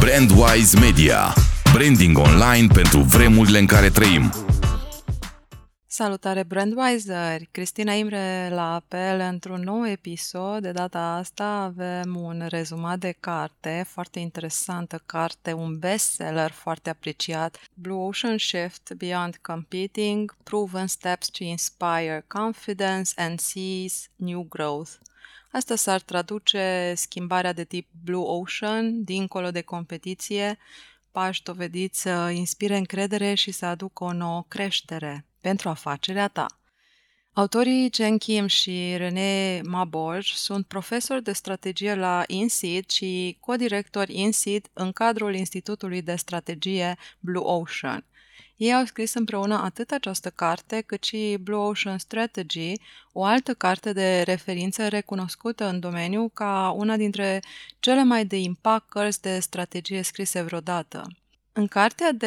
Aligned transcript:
Brandwise 0.00 0.78
Media. 0.78 1.34
Branding 1.72 2.18
online 2.18 2.66
pentru 2.72 3.00
vremurile 3.00 3.58
în 3.58 3.66
care 3.66 3.88
trăim. 3.88 4.41
Salutare 6.02 6.42
Brandwiser! 6.42 7.42
Cristina 7.50 7.92
Imre 7.92 8.48
la 8.50 8.74
apel 8.74 9.20
într-un 9.20 9.60
nou 9.60 9.88
episod. 9.88 10.62
De 10.62 10.72
data 10.72 10.98
asta 11.00 11.44
avem 11.44 12.16
un 12.16 12.44
rezumat 12.48 12.98
de 12.98 13.14
carte, 13.20 13.84
foarte 13.88 14.18
interesantă 14.18 15.02
carte, 15.06 15.52
un 15.52 15.78
bestseller 15.78 16.50
foarte 16.50 16.90
apreciat, 16.90 17.60
Blue 17.74 17.98
Ocean 17.98 18.36
Shift 18.36 18.94
Beyond 18.94 19.36
Competing, 19.36 20.36
Proven 20.42 20.86
Steps 20.86 21.28
to 21.28 21.44
Inspire 21.44 22.24
Confidence 22.26 23.12
and 23.16 23.40
Seize 23.40 24.06
New 24.16 24.46
Growth. 24.48 24.90
Asta 25.50 25.76
s-ar 25.76 26.00
traduce 26.00 26.92
schimbarea 26.96 27.52
de 27.52 27.64
tip 27.64 27.88
Blue 28.04 28.24
Ocean, 28.24 29.04
dincolo 29.04 29.50
de 29.50 29.60
competiție, 29.60 30.58
pași 31.10 31.42
dovediți 31.42 32.00
să 32.00 32.30
inspire 32.34 32.76
încredere 32.76 33.34
și 33.34 33.50
să 33.50 33.66
aducă 33.66 34.04
o 34.04 34.12
nouă 34.12 34.44
creștere 34.48 35.26
pentru 35.42 35.68
afacerea 35.68 36.28
ta. 36.28 36.46
Autorii 37.34 37.90
Jen 37.94 38.18
Kim 38.18 38.46
și 38.46 38.94
René 38.96 39.60
Maboj 39.64 40.32
sunt 40.32 40.66
profesori 40.66 41.22
de 41.22 41.32
strategie 41.32 41.94
la 41.94 42.24
INSEAD 42.26 42.88
și 42.90 43.36
co-directori 43.40 44.18
INSEAD 44.20 44.66
în 44.72 44.92
cadrul 44.92 45.34
Institutului 45.34 46.02
de 46.02 46.14
Strategie 46.14 46.96
Blue 47.20 47.42
Ocean. 47.44 48.04
Ei 48.56 48.74
au 48.74 48.84
scris 48.84 49.14
împreună 49.14 49.54
atât 49.54 49.90
această 49.90 50.30
carte, 50.30 50.80
cât 50.80 51.04
și 51.04 51.36
Blue 51.40 51.58
Ocean 51.58 51.98
Strategy, 51.98 52.72
o 53.12 53.24
altă 53.24 53.54
carte 53.54 53.92
de 53.92 54.22
referință 54.22 54.88
recunoscută 54.88 55.68
în 55.68 55.80
domeniu 55.80 56.30
ca 56.34 56.74
una 56.76 56.96
dintre 56.96 57.42
cele 57.80 58.04
mai 58.04 58.24
de 58.24 58.36
impact 58.36 58.88
cărți 58.88 59.22
de 59.22 59.38
strategie 59.38 60.02
scrise 60.02 60.42
vreodată. 60.42 61.06
În 61.54 61.66
cartea 61.66 62.12
de 62.12 62.26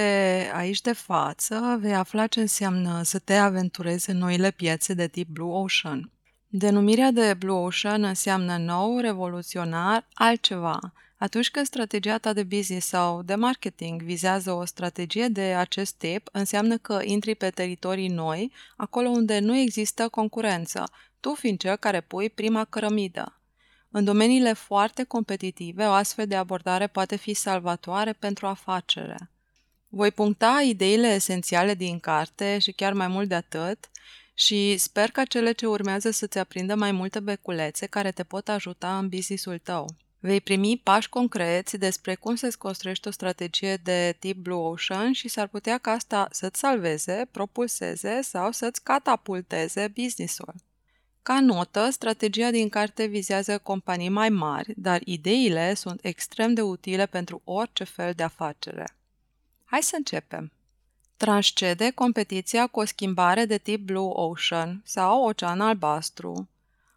aici 0.54 0.82
de 0.82 0.94
față 0.94 1.78
vei 1.80 1.96
afla 1.96 2.28
ce 2.28 2.40
înseamnă 2.40 3.02
să 3.04 3.20
te 3.20 3.34
aventurezi 3.34 4.10
în 4.10 4.18
noile 4.18 4.52
piețe 4.52 4.94
de 4.94 5.08
tip 5.08 5.28
Blue 5.28 5.52
Ocean. 5.52 6.12
Denumirea 6.48 7.12
de 7.12 7.34
Blue 7.34 7.58
Ocean 7.58 8.04
înseamnă 8.04 8.58
nou, 8.58 9.00
revoluționar, 9.00 10.08
altceva. 10.14 10.80
Atunci 11.18 11.52
când 11.52 11.66
strategia 11.66 12.18
ta 12.18 12.34
de 12.34 12.44
business 12.44 12.88
sau 12.88 13.22
de 13.22 13.36
marketing 13.36 14.02
vizează 14.02 14.52
o 14.52 14.66
strategie 14.66 15.28
de 15.28 15.42
acest 15.42 15.96
tip, 15.96 16.30
înseamnă 16.32 16.78
că 16.78 17.00
intri 17.04 17.36
pe 17.36 17.50
teritorii 17.50 18.08
noi, 18.08 18.52
acolo 18.78 19.10
unde 19.10 19.40
nu 19.40 19.58
există 19.58 20.10
concurență, 20.10 20.84
tu 21.20 21.34
fiind 21.34 21.60
cel 21.60 21.76
care 21.76 22.02
pui 22.02 22.30
prima 22.30 22.66
cărămidă. 22.66 23.40
În 23.98 24.04
domeniile 24.04 24.54
foarte 24.54 25.04
competitive, 25.04 25.86
o 25.86 25.92
astfel 25.92 26.28
de 26.28 26.36
abordare 26.36 26.88
poate 26.88 27.16
fi 27.16 27.34
salvatoare 27.34 28.14
pentru 28.14 28.48
afacere. 28.48 29.30
Voi 29.88 30.12
puncta 30.12 30.62
ideile 30.66 31.08
esențiale 31.08 31.74
din 31.74 32.00
carte 32.00 32.60
și 32.60 32.72
chiar 32.72 32.94
mai 32.94 33.08
mult 33.08 33.28
de 33.28 33.36
atât 33.36 33.90
și 34.34 34.78
sper 34.78 35.12
ca 35.12 35.24
cele 35.24 35.52
ce 35.52 35.66
urmează 35.66 36.12
să-ți 36.12 36.38
aprindă 36.38 36.76
mai 36.76 36.92
multe 36.92 37.20
beculețe 37.20 37.86
care 37.86 38.12
te 38.12 38.24
pot 38.24 38.50
ajuta 38.50 38.98
în 38.98 39.10
businessul 39.10 39.58
tău. 39.64 39.96
Vei 40.20 40.42
primi 40.42 40.82
pași 40.84 41.10
concreți 41.10 41.78
despre 41.78 42.16
cum 42.16 42.36
să-ți 42.36 42.58
construiești 42.58 43.08
o 43.08 43.12
strategie 43.12 43.76
de 43.76 44.16
tip 44.20 44.38
Blue 44.38 44.58
Ocean 44.58 45.12
și 45.12 45.28
s-ar 45.28 45.48
putea 45.48 45.78
ca 45.78 45.92
asta 45.92 46.28
să-ți 46.32 46.60
salveze, 46.60 47.28
propulseze 47.32 48.22
sau 48.22 48.52
să-ți 48.52 48.84
catapulteze 48.84 49.92
businessul. 49.96 50.54
Ca 51.26 51.40
notă, 51.40 51.90
strategia 51.90 52.52
din 52.52 52.70
carte 52.70 53.06
vizează 53.06 53.58
companii 53.58 54.10
mai 54.10 54.30
mari, 54.30 54.74
dar 54.78 55.02
ideile 55.06 55.74
sunt 55.74 56.00
extrem 56.04 56.54
de 56.54 56.62
utile 56.62 57.06
pentru 57.06 57.42
orice 57.44 57.84
fel 57.84 58.14
de 58.14 58.24
afacere. 58.24 58.96
Hai 59.64 59.84
să 59.84 59.96
începem! 59.96 60.52
Transcede 61.18 61.92
competiția 61.92 62.68
cu 62.68 62.80
o 62.80 62.86
schimbare 62.86 63.46
de 63.46 63.58
tip 63.58 63.80
Blue 63.86 64.12
Ocean 64.14 64.82
sau 64.84 65.24
Ocean 65.24 65.62
Albastru. 65.62 66.50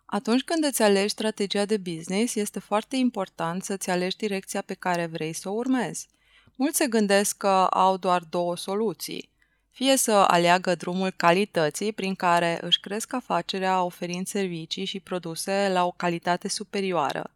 Atunci 0.04 0.42
când 0.42 0.64
îți 0.64 0.82
alegi 0.82 1.08
strategia 1.08 1.64
de 1.64 1.76
business, 1.76 2.34
este 2.34 2.58
foarte 2.58 2.96
important 2.96 3.64
să-ți 3.64 3.90
alegi 3.90 4.16
direcția 4.16 4.60
pe 4.62 4.74
care 4.74 5.06
vrei 5.06 5.32
să 5.32 5.48
o 5.48 5.52
urmezi. 5.52 6.08
Mulți 6.56 6.76
se 6.76 6.86
gândesc 6.86 7.36
că 7.36 7.66
au 7.70 7.96
doar 7.96 8.22
două 8.30 8.56
soluții– 8.56 9.28
fie 9.78 9.96
să 9.96 10.12
aleagă 10.12 10.74
drumul 10.74 11.10
calității 11.10 11.92
prin 11.92 12.14
care 12.14 12.58
își 12.62 12.80
cresc 12.80 13.12
afacerea 13.12 13.82
oferind 13.82 14.26
servicii 14.26 14.84
și 14.84 15.00
produse 15.00 15.70
la 15.72 15.84
o 15.84 15.90
calitate 15.90 16.48
superioară. 16.48 17.30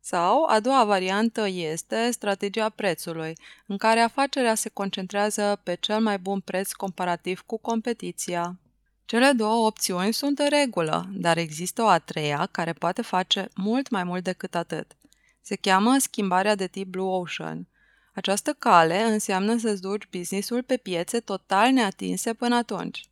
Sau, 0.00 0.44
a 0.44 0.60
doua 0.60 0.84
variantă 0.84 1.48
este 1.48 2.10
strategia 2.10 2.68
prețului, 2.68 3.36
în 3.66 3.76
care 3.76 4.00
afacerea 4.00 4.54
se 4.54 4.68
concentrează 4.68 5.60
pe 5.62 5.74
cel 5.74 6.00
mai 6.00 6.18
bun 6.18 6.40
preț 6.40 6.72
comparativ 6.72 7.40
cu 7.46 7.58
competiția. 7.58 8.58
Cele 9.04 9.32
două 9.32 9.66
opțiuni 9.66 10.12
sunt 10.12 10.38
în 10.38 10.48
regulă, 10.48 11.08
dar 11.12 11.36
există 11.36 11.82
o 11.82 11.86
a 11.86 11.98
treia 11.98 12.48
care 12.50 12.72
poate 12.72 13.02
face 13.02 13.48
mult 13.54 13.90
mai 13.90 14.04
mult 14.04 14.24
decât 14.24 14.54
atât. 14.54 14.96
Se 15.40 15.56
cheamă 15.56 15.96
schimbarea 15.98 16.54
de 16.54 16.66
tip 16.66 16.86
Blue 16.86 17.10
Ocean– 17.10 17.66
această 18.14 18.52
cale 18.52 19.02
înseamnă 19.02 19.58
să-ți 19.58 19.80
duci 19.80 20.08
businessul 20.10 20.62
pe 20.62 20.76
piețe 20.76 21.20
total 21.20 21.70
neatinse 21.72 22.34
până 22.34 22.54
atunci. 22.54 23.08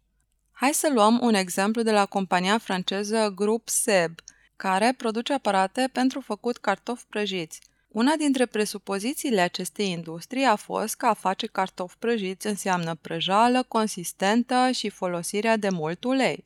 Hai 0.52 0.70
să 0.72 0.90
luăm 0.92 1.18
un 1.22 1.34
exemplu 1.34 1.82
de 1.82 1.90
la 1.90 2.06
compania 2.06 2.58
franceză 2.58 3.32
Group 3.34 3.68
Seb, 3.68 4.14
care 4.56 4.94
produce 4.96 5.32
aparate 5.32 5.88
pentru 5.92 6.20
făcut 6.20 6.56
cartofi 6.56 7.04
prăjiți. 7.08 7.60
Una 7.88 8.14
dintre 8.16 8.46
presupozițiile 8.46 9.40
acestei 9.40 9.90
industrii 9.90 10.44
a 10.44 10.56
fost 10.56 10.94
că 10.94 11.06
a 11.06 11.12
face 11.14 11.46
cartofi 11.46 11.96
prăjiți 11.98 12.46
înseamnă 12.46 12.94
prăjală, 12.94 13.62
consistentă 13.68 14.70
și 14.70 14.88
folosirea 14.88 15.56
de 15.56 15.68
mult 15.68 16.04
ulei. 16.04 16.44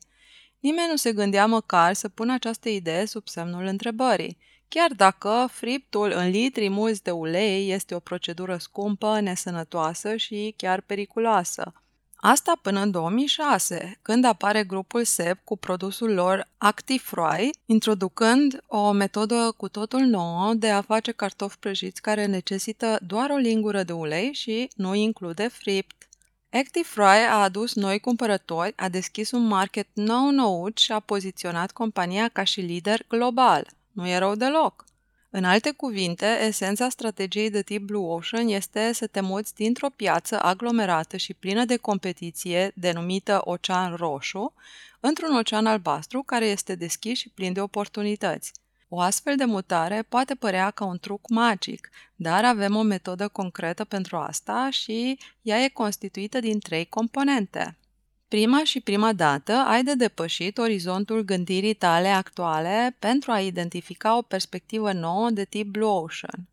Nimeni 0.59 0.89
nu 0.89 0.95
se 0.95 1.13
gândea 1.13 1.45
măcar 1.45 1.93
să 1.93 2.09
pună 2.09 2.33
această 2.33 2.69
idee 2.69 3.05
sub 3.05 3.27
semnul 3.27 3.65
întrebării 3.65 4.37
chiar 4.69 4.91
dacă 4.95 5.47
friptul 5.51 6.11
în 6.15 6.29
litri 6.29 6.69
mulți 6.69 7.03
de 7.03 7.11
ulei 7.11 7.71
este 7.71 7.95
o 7.95 7.99
procedură 7.99 8.57
scumpă, 8.57 9.19
nesănătoasă 9.19 10.15
și 10.15 10.53
chiar 10.57 10.81
periculoasă. 10.81 11.73
Asta 12.19 12.59
până 12.61 12.79
în 12.79 12.91
2006, 12.91 13.99
când 14.01 14.25
apare 14.25 14.63
grupul 14.63 15.03
SEP 15.03 15.43
cu 15.43 15.57
produsul 15.57 16.13
lor 16.13 16.47
ActiFry, 16.57 17.49
introducând 17.65 18.63
o 18.67 18.91
metodă 18.91 19.53
cu 19.57 19.67
totul 19.67 19.99
nouă 19.99 20.53
de 20.53 20.69
a 20.69 20.81
face 20.81 21.11
cartofi 21.11 21.57
prăjiți 21.57 22.01
care 22.01 22.25
necesită 22.25 22.99
doar 23.01 23.29
o 23.29 23.35
lingură 23.35 23.83
de 23.83 23.93
ulei 23.93 24.33
și 24.33 24.69
nu 24.75 24.95
include 24.95 25.47
fript. 25.47 26.07
ActiFry 26.51 27.25
a 27.29 27.41
adus 27.41 27.75
noi 27.75 27.99
cumpărători, 27.99 28.73
a 28.75 28.89
deschis 28.89 29.31
un 29.31 29.47
market 29.47 29.87
nou-nouț 29.93 30.79
și 30.79 30.91
a 30.91 30.99
poziționat 30.99 31.71
compania 31.71 32.27
ca 32.27 32.43
și 32.43 32.61
lider 32.61 33.05
global. 33.07 33.67
Nu 33.97 34.07
e 34.07 34.17
rău 34.17 34.35
deloc. 34.35 34.85
În 35.29 35.43
alte 35.43 35.71
cuvinte, 35.71 36.25
esența 36.41 36.89
strategiei 36.89 37.49
de 37.49 37.61
tip 37.61 37.81
Blue 37.81 38.05
Ocean 38.05 38.47
este 38.47 38.93
să 38.93 39.07
te 39.07 39.21
muți 39.21 39.55
dintr-o 39.55 39.89
piață 39.89 40.41
aglomerată 40.41 41.17
și 41.17 41.33
plină 41.33 41.65
de 41.65 41.77
competiție, 41.77 42.71
denumită 42.75 43.41
Ocean 43.43 43.95
Roșu, 43.95 44.53
într-un 44.99 45.35
ocean 45.35 45.65
albastru 45.65 46.21
care 46.21 46.45
este 46.45 46.75
deschis 46.75 47.19
și 47.19 47.29
plin 47.29 47.53
de 47.53 47.61
oportunități. 47.61 48.51
O 48.87 48.99
astfel 48.99 49.35
de 49.35 49.45
mutare 49.45 50.05
poate 50.09 50.35
părea 50.35 50.71
ca 50.71 50.85
un 50.85 50.99
truc 50.99 51.29
magic, 51.29 51.89
dar 52.15 52.45
avem 52.45 52.75
o 52.75 52.81
metodă 52.81 53.27
concretă 53.27 53.83
pentru 53.83 54.17
asta 54.17 54.69
și 54.69 55.19
ea 55.41 55.63
e 55.63 55.67
constituită 55.67 56.39
din 56.39 56.59
trei 56.59 56.85
componente. 56.85 57.77
Prima 58.27 58.63
și 58.63 58.79
prima 58.79 59.13
dată 59.13 59.53
ai 59.53 59.83
de 59.83 59.95
depășit 59.95 60.57
orizontul 60.57 61.21
gândirii 61.21 61.73
tale 61.73 62.07
actuale 62.07 62.95
pentru 62.99 63.31
a 63.31 63.39
identifica 63.39 64.17
o 64.17 64.21
perspectivă 64.21 64.91
nouă 64.91 65.29
de 65.29 65.45
tip 65.45 65.67
Blue 65.67 65.89
Ocean. 65.89 66.47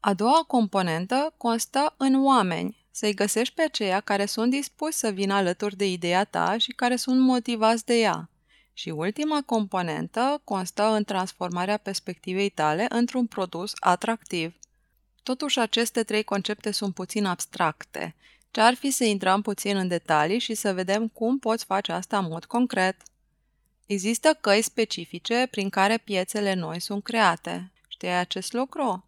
A 0.00 0.14
doua 0.14 0.44
componentă 0.46 1.34
constă 1.36 1.94
în 1.96 2.24
oameni, 2.24 2.76
să-i 2.90 3.14
găsești 3.14 3.54
pe 3.54 3.62
aceia 3.62 4.00
care 4.00 4.26
sunt 4.26 4.50
dispuși 4.50 4.96
să 4.96 5.10
vină 5.10 5.34
alături 5.34 5.76
de 5.76 5.90
ideea 5.90 6.24
ta 6.24 6.58
și 6.58 6.72
care 6.72 6.96
sunt 6.96 7.20
motivați 7.20 7.84
de 7.84 7.94
ea. 7.94 8.28
Și 8.72 8.88
ultima 8.88 9.42
componentă 9.46 10.40
constă 10.44 10.94
în 10.94 11.04
transformarea 11.04 11.76
perspectivei 11.76 12.48
tale 12.48 12.86
într-un 12.88 13.26
produs 13.26 13.72
atractiv. 13.78 14.54
Totuși, 15.22 15.58
aceste 15.58 16.02
trei 16.02 16.22
concepte 16.22 16.70
sunt 16.70 16.94
puțin 16.94 17.24
abstracte 17.24 18.14
ce 18.52 18.60
ar 18.60 18.74
fi 18.74 18.90
să 18.90 19.04
intrăm 19.04 19.42
puțin 19.42 19.76
în 19.76 19.88
detalii 19.88 20.38
și 20.38 20.54
să 20.54 20.72
vedem 20.72 21.08
cum 21.08 21.38
poți 21.38 21.64
face 21.64 21.92
asta 21.92 22.18
în 22.18 22.26
mod 22.28 22.44
concret. 22.44 22.96
Există 23.86 24.38
căi 24.40 24.62
specifice 24.62 25.48
prin 25.50 25.68
care 25.68 25.98
piețele 25.98 26.54
noi 26.54 26.80
sunt 26.80 27.02
create. 27.02 27.70
Știi 27.88 28.08
acest 28.08 28.52
lucru? 28.52 29.04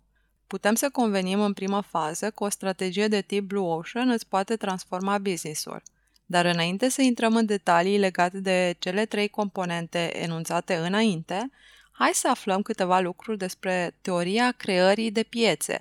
Putem 0.47 0.75
să 0.75 0.91
convenim 0.91 1.41
în 1.41 1.53
primă 1.53 1.81
fază 1.81 2.31
că 2.31 2.45
o 2.45 2.49
strategie 2.49 3.09
de 3.09 3.21
tip 3.21 3.47
Blue 3.47 3.69
Ocean 3.69 4.11
îți 4.11 4.27
poate 4.27 4.57
transforma 4.57 5.19
business-ul. 5.19 5.83
Dar 6.27 6.45
înainte 6.45 6.89
să 6.89 7.03
intrăm 7.03 7.37
în 7.37 7.47
detalii 7.47 7.99
legate 7.99 8.41
de 8.41 8.77
cele 8.79 9.05
trei 9.05 9.29
componente 9.29 10.19
enunțate 10.23 10.75
înainte, 10.75 11.51
hai 11.91 12.11
să 12.15 12.29
aflăm 12.29 12.63
câteva 12.63 13.01
lucruri 13.01 13.39
despre 13.39 13.95
teoria 14.01 14.53
creării 14.53 15.11
de 15.11 15.23
piețe. 15.23 15.79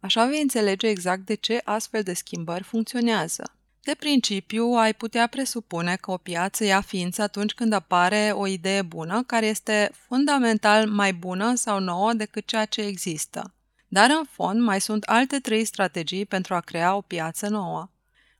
Așa 0.00 0.26
vei 0.26 0.40
înțelege 0.40 0.86
exact 0.86 1.26
de 1.26 1.34
ce 1.34 1.60
astfel 1.64 2.02
de 2.02 2.12
schimbări 2.12 2.62
funcționează. 2.62 3.52
De 3.82 3.94
principiu, 3.94 4.64
ai 4.64 4.94
putea 4.94 5.26
presupune 5.26 5.96
că 5.96 6.10
o 6.10 6.16
piață 6.16 6.64
ia 6.64 6.80
ființă 6.80 7.22
atunci 7.22 7.52
când 7.52 7.72
apare 7.72 8.30
o 8.34 8.46
idee 8.46 8.82
bună 8.82 9.22
care 9.26 9.46
este 9.46 9.90
fundamental 10.06 10.88
mai 10.88 11.12
bună 11.12 11.54
sau 11.54 11.80
nouă 11.80 12.12
decât 12.12 12.46
ceea 12.46 12.64
ce 12.64 12.80
există. 12.80 13.54
Dar 13.88 14.10
în 14.10 14.24
fond 14.30 14.60
mai 14.60 14.80
sunt 14.80 15.02
alte 15.02 15.38
trei 15.38 15.64
strategii 15.64 16.26
pentru 16.26 16.54
a 16.54 16.60
crea 16.60 16.94
o 16.94 17.00
piață 17.00 17.48
nouă. 17.48 17.90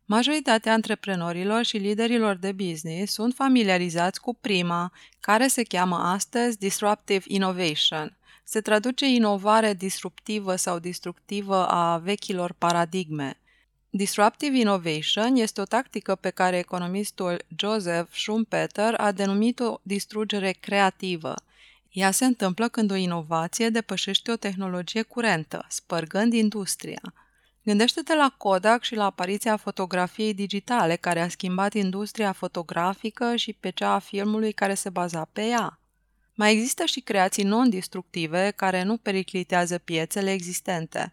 Majoritatea 0.05 0.73
antreprenorilor 0.73 1.65
și 1.65 1.77
liderilor 1.77 2.37
de 2.37 2.53
business 2.53 3.13
sunt 3.13 3.35
familiarizați 3.35 4.21
cu 4.21 4.35
prima, 4.35 4.93
care 5.21 5.47
se 5.47 5.63
cheamă 5.63 5.97
astăzi 5.97 6.59
Disruptive 6.59 7.25
Innovation. 7.27 8.17
Se 8.51 8.61
traduce 8.61 9.07
inovare 9.07 9.75
disruptivă 9.75 10.57
sau 10.57 10.79
destructivă 10.79 11.67
a 11.67 11.99
vechilor 11.99 12.55
paradigme. 12.59 13.41
Disruptive 13.91 14.59
Innovation 14.59 15.37
este 15.37 15.61
o 15.61 15.65
tactică 15.65 16.15
pe 16.15 16.31
care 16.31 16.59
economistul 16.59 17.45
Joseph 17.57 18.11
Schumpeter 18.13 18.95
a 18.95 19.13
denumit-o 19.13 19.81
distrugere 19.83 20.51
creativă. 20.51 21.35
Ea 21.91 22.11
se 22.11 22.25
întâmplă 22.25 22.69
când 22.69 22.91
o 22.91 22.95
inovație 22.95 23.69
depășește 23.69 24.31
o 24.31 24.37
tehnologie 24.37 25.03
curentă, 25.03 25.67
spărgând 25.69 26.33
industria. 26.33 27.15
Gândește-te 27.63 28.15
la 28.15 28.35
Kodak 28.37 28.83
și 28.83 28.95
la 28.95 29.05
apariția 29.05 29.57
fotografiei 29.57 30.35
digitale, 30.35 30.97
care 30.97 31.21
a 31.21 31.29
schimbat 31.29 31.75
industria 31.75 32.33
fotografică 32.33 33.37
și 33.37 33.53
pe 33.53 33.71
cea 33.71 33.95
a 33.95 33.99
filmului 33.99 34.53
care 34.53 34.75
se 34.75 34.91
baza 34.91 35.29
pe 35.33 35.43
ea. 35.43 35.79
Mai 36.39 36.53
există 36.53 36.85
și 36.85 37.01
creații 37.01 37.43
non-destructive 37.43 38.53
care 38.57 38.83
nu 38.83 38.97
periclitează 38.97 39.79
piețele 39.79 40.33
existente. 40.33 41.13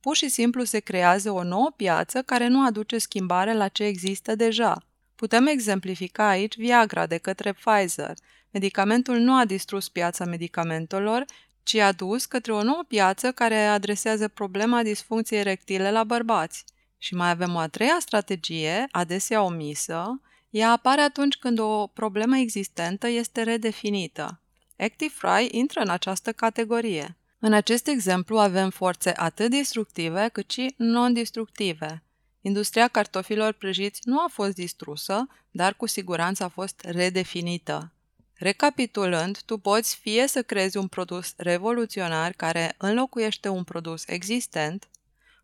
Pur 0.00 0.16
și 0.16 0.28
simplu 0.28 0.64
se 0.64 0.78
creează 0.78 1.30
o 1.30 1.42
nouă 1.42 1.72
piață 1.76 2.22
care 2.22 2.48
nu 2.48 2.66
aduce 2.66 2.98
schimbare 2.98 3.52
la 3.52 3.68
ce 3.68 3.84
există 3.84 4.34
deja. 4.34 4.86
Putem 5.14 5.46
exemplifica 5.46 6.28
aici 6.28 6.56
Viagra 6.56 7.06
de 7.06 7.16
către 7.16 7.52
Pfizer. 7.52 8.14
Medicamentul 8.50 9.16
nu 9.16 9.34
a 9.34 9.44
distrus 9.44 9.88
piața 9.88 10.24
medicamentelor, 10.24 11.24
ci 11.62 11.74
a 11.74 11.92
dus 11.92 12.24
către 12.24 12.52
o 12.52 12.62
nouă 12.62 12.84
piață 12.88 13.32
care 13.32 13.56
adresează 13.56 14.28
problema 14.28 14.82
disfuncției 14.82 15.40
erectile 15.40 15.90
la 15.90 16.04
bărbați. 16.04 16.64
Și 16.98 17.14
mai 17.14 17.30
avem 17.30 17.54
o 17.54 17.58
a 17.58 17.68
treia 17.68 17.96
strategie, 17.98 18.86
adesea 18.90 19.42
omisă, 19.42 20.20
ea 20.50 20.70
apare 20.70 21.00
atunci 21.00 21.36
când 21.36 21.58
o 21.58 21.86
problemă 21.86 22.36
existentă 22.36 23.08
este 23.08 23.42
redefinită. 23.42 24.38
ActiveFry 24.78 25.48
intră 25.50 25.80
în 25.80 25.88
această 25.88 26.32
categorie. 26.32 27.16
În 27.38 27.52
acest 27.52 27.86
exemplu 27.86 28.38
avem 28.38 28.70
forțe 28.70 29.12
atât 29.16 29.50
destructive 29.50 30.28
cât 30.32 30.50
și 30.50 30.74
non-destructive. 30.76 32.02
Industria 32.40 32.88
cartofilor 32.88 33.52
prăjiți 33.52 34.00
nu 34.04 34.20
a 34.20 34.26
fost 34.32 34.54
distrusă, 34.54 35.26
dar 35.50 35.74
cu 35.74 35.86
siguranță 35.86 36.44
a 36.44 36.48
fost 36.48 36.80
redefinită. 36.84 37.92
Recapitulând, 38.34 39.42
tu 39.46 39.58
poți 39.58 39.96
fie 39.96 40.26
să 40.26 40.42
creezi 40.42 40.76
un 40.76 40.86
produs 40.86 41.34
revoluționar 41.36 42.32
care 42.32 42.74
înlocuiește 42.78 43.48
un 43.48 43.64
produs 43.64 44.06
existent, 44.06 44.88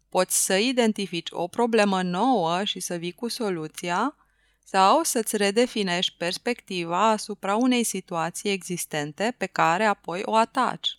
poți 0.08 0.44
să 0.44 0.56
identifici 0.56 1.28
o 1.30 1.46
problemă 1.46 2.02
nouă 2.02 2.64
și 2.64 2.80
să 2.80 2.94
vii 2.94 3.12
cu 3.12 3.28
soluția, 3.28 4.16
sau 4.64 5.02
să-ți 5.02 5.36
redefinești 5.36 6.14
perspectiva 6.16 7.10
asupra 7.10 7.56
unei 7.56 7.84
situații 7.84 8.50
existente 8.50 9.34
pe 9.38 9.46
care 9.46 9.84
apoi 9.84 10.22
o 10.24 10.34
ataci. 10.34 10.94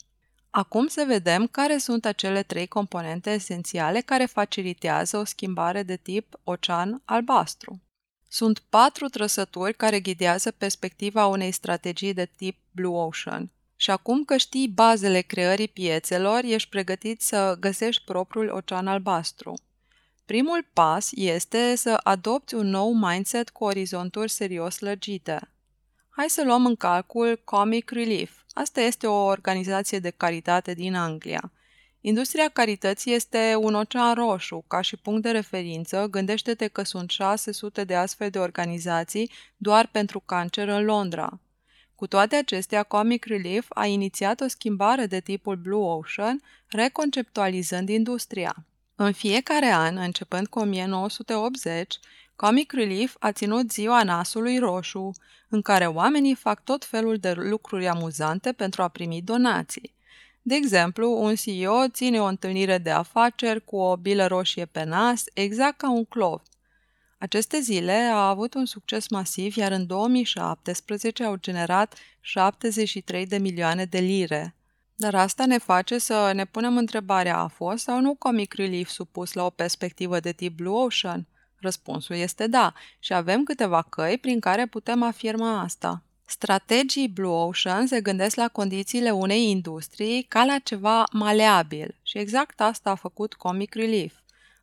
Acum 0.50 0.88
să 0.88 1.04
vedem 1.08 1.48
care 1.48 1.78
sunt 1.78 2.06
acele 2.06 2.44
trei 2.44 2.68
componente 2.68 3.30
esențiale 3.30 4.02
care 4.02 4.26
facilitează 4.26 5.18
o 5.18 5.24
schimbare 5.24 5.84
de 5.84 5.96
tip 5.96 6.40
ocean 6.44 7.02
albastru. 7.06 7.82
Sunt 8.28 8.60
patru 8.70 9.08
trăsături 9.08 9.74
care 9.74 10.00
ghidează 10.00 10.52
perspectiva 10.52 11.26
unei 11.26 11.52
strategii 11.52 12.14
de 12.14 12.26
tip 12.36 12.58
Blue 12.72 12.98
Ocean. 12.98 13.52
Și 13.76 13.92
acum 13.92 14.24
că 14.24 14.38
știi 14.38 14.68
bazele 14.68 15.22
creării 15.22 15.68
piețelor, 15.68 16.44
ești 16.44 16.70
pregătit 16.70 17.22
să 17.22 17.58
găsești 17.60 18.04
propriul 18.04 18.50
ocean 18.50 18.88
albastru. 18.88 19.54
Primul 20.32 20.68
pas 20.74 21.10
este 21.12 21.76
să 21.76 22.00
adopți 22.04 22.56
un 22.56 22.68
nou 22.68 22.94
mindset 22.94 23.50
cu 23.50 23.64
orizonturi 23.64 24.32
serios 24.32 24.80
lărgite. 24.80 25.52
Hai 26.10 26.30
să 26.30 26.44
luăm 26.46 26.66
în 26.66 26.76
calcul 26.76 27.42
Comic 27.44 27.90
Relief. 27.90 28.32
Asta 28.54 28.82
este 28.82 29.08
o 29.08 29.24
organizație 29.24 30.00
de 30.00 30.10
caritate 30.10 30.74
din 30.74 30.96
Anglia. 30.96 31.52
Industria 32.02 32.50
carității 32.50 33.14
este 33.14 33.56
un 33.60 33.74
ocean 33.74 34.14
roșu. 34.14 34.64
Ca 34.68 34.82
și 34.82 34.98
punct 34.98 35.22
de 35.22 35.32
referință, 35.32 36.08
gândește-te 36.12 36.68
că 36.68 36.84
sunt 36.84 37.10
600 37.10 37.84
de 37.84 37.96
astfel 37.96 38.30
de 38.30 38.40
organizații 38.40 39.32
doar 39.58 39.88
pentru 39.88 40.20
cancer 40.20 40.68
în 40.68 40.86
Londra. 40.86 41.40
Cu 41.96 42.08
toate 42.08 42.36
acestea, 42.36 42.84
Comic 42.84 43.26
Relief 43.26 43.66
a 43.70 43.86
inițiat 43.86 44.42
o 44.42 44.48
schimbare 44.48 45.06
de 45.06 45.20
tipul 45.20 45.56
Blue 45.56 45.86
Ocean, 45.86 46.42
reconceptualizând 46.68 47.90
industria. 47.90 48.66
În 49.04 49.12
fiecare 49.12 49.72
an, 49.72 49.98
începând 49.98 50.48
cu 50.48 50.60
1980, 50.60 52.00
Comic 52.36 52.72
Relief 52.72 53.16
a 53.20 53.32
ținut 53.32 53.72
ziua 53.72 54.04
nasului 54.04 54.58
roșu, 54.58 55.12
în 55.50 55.62
care 55.62 55.86
oamenii 55.86 56.36
fac 56.36 56.64
tot 56.64 56.86
felul 56.86 57.18
de 57.18 57.32
lucruri 57.34 57.88
amuzante 57.88 58.52
pentru 58.52 58.82
a 58.82 58.88
primi 58.88 59.22
donații. 59.22 59.94
De 60.42 60.56
exemplu, 60.56 61.22
un 61.22 61.36
CEO 61.36 61.88
ține 61.88 62.22
o 62.22 62.26
întâlnire 62.26 62.78
de 62.78 62.90
afaceri 62.90 63.64
cu 63.64 63.76
o 63.76 63.98
bilă 63.98 64.26
roșie 64.26 64.66
pe 64.66 64.84
nas, 64.84 65.24
exact 65.34 65.78
ca 65.78 65.92
un 65.92 66.06
clov. 66.06 66.42
Aceste 67.18 67.60
zile 67.60 67.94
au 67.94 68.30
avut 68.30 68.54
un 68.54 68.66
succes 68.66 69.10
masiv, 69.10 69.56
iar 69.56 69.72
în 69.72 69.86
2017 69.86 71.24
au 71.24 71.36
generat 71.36 71.96
73 72.20 73.26
de 73.26 73.38
milioane 73.38 73.86
de 73.86 74.00
lire. 74.00 74.56
Dar 75.02 75.16
asta 75.16 75.46
ne 75.46 75.58
face 75.58 75.98
să 75.98 76.32
ne 76.34 76.46
punem 76.46 76.78
întrebarea, 76.78 77.38
a 77.38 77.48
fost 77.48 77.84
sau 77.84 78.00
nu 78.00 78.16
Comic 78.16 78.54
Relief 78.54 78.90
supus 78.90 79.34
la 79.34 79.46
o 79.46 79.50
perspectivă 79.50 80.20
de 80.20 80.32
tip 80.32 80.56
Blue 80.56 80.74
Ocean? 80.74 81.28
Răspunsul 81.56 82.16
este 82.16 82.48
da 82.48 82.74
și 83.00 83.14
avem 83.14 83.44
câteva 83.44 83.82
căi 83.82 84.18
prin 84.18 84.40
care 84.40 84.66
putem 84.66 85.04
afirma 85.04 85.60
asta. 85.60 86.04
Strategii 86.26 87.08
Blue 87.08 87.32
Ocean 87.32 87.88
se 87.88 88.02
gândesc 88.02 88.36
la 88.36 88.48
condițiile 88.48 89.12
unei 89.12 89.50
industrii 89.50 90.24
ca 90.24 90.44
la 90.44 90.58
ceva 90.64 91.04
maleabil 91.12 91.96
și 92.04 92.18
exact 92.18 92.62
asta 92.62 92.90
a 92.90 92.96
făcut 92.96 93.34
Comic 93.34 93.74
Relief. 93.74 94.14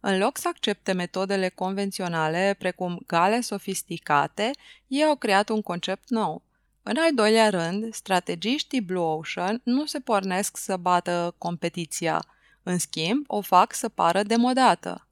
În 0.01 0.19
loc 0.19 0.39
să 0.39 0.49
accepte 0.49 0.93
metodele 0.93 1.49
convenționale, 1.49 2.57
precum 2.59 3.01
gale 3.07 3.41
sofisticate, 3.41 4.51
ei 4.87 5.05
au 5.05 5.17
creat 5.17 5.49
un 5.49 5.62
concept 5.62 6.09
nou. 6.09 6.43
În 6.90 6.97
al 6.97 7.14
doilea 7.14 7.50
rând, 7.50 7.95
strategiștii 7.95 8.80
Blue 8.80 9.02
Ocean 9.02 9.61
nu 9.64 9.87
se 9.87 10.00
pornesc 10.00 10.57
să 10.57 10.76
bată 10.76 11.35
competiția. 11.38 12.25
În 12.62 12.78
schimb, 12.78 13.25
o 13.26 13.40
fac 13.40 13.75
să 13.75 13.88
pară 13.88 14.23
demodată. 14.23 15.07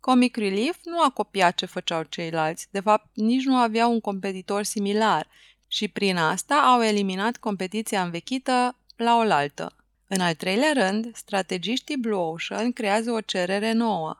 Comic 0.00 0.36
Relief 0.36 0.76
nu 0.84 1.00
a 1.00 1.10
copiat 1.10 1.54
ce 1.54 1.66
făceau 1.66 2.02
ceilalți, 2.02 2.68
de 2.70 2.80
fapt 2.80 3.06
nici 3.12 3.44
nu 3.44 3.56
aveau 3.56 3.92
un 3.92 4.00
competitor 4.00 4.62
similar 4.62 5.28
și 5.68 5.88
prin 5.88 6.16
asta 6.16 6.54
au 6.54 6.82
eliminat 6.82 7.36
competiția 7.36 8.02
învechită 8.02 8.76
la 8.96 9.16
oaltă. 9.16 9.76
În 10.08 10.20
al 10.20 10.34
treilea 10.34 10.72
rând, 10.72 11.16
strategiștii 11.16 11.96
Blue 11.96 12.18
Ocean 12.18 12.72
creează 12.72 13.10
o 13.10 13.20
cerere 13.20 13.72
nouă. 13.72 14.16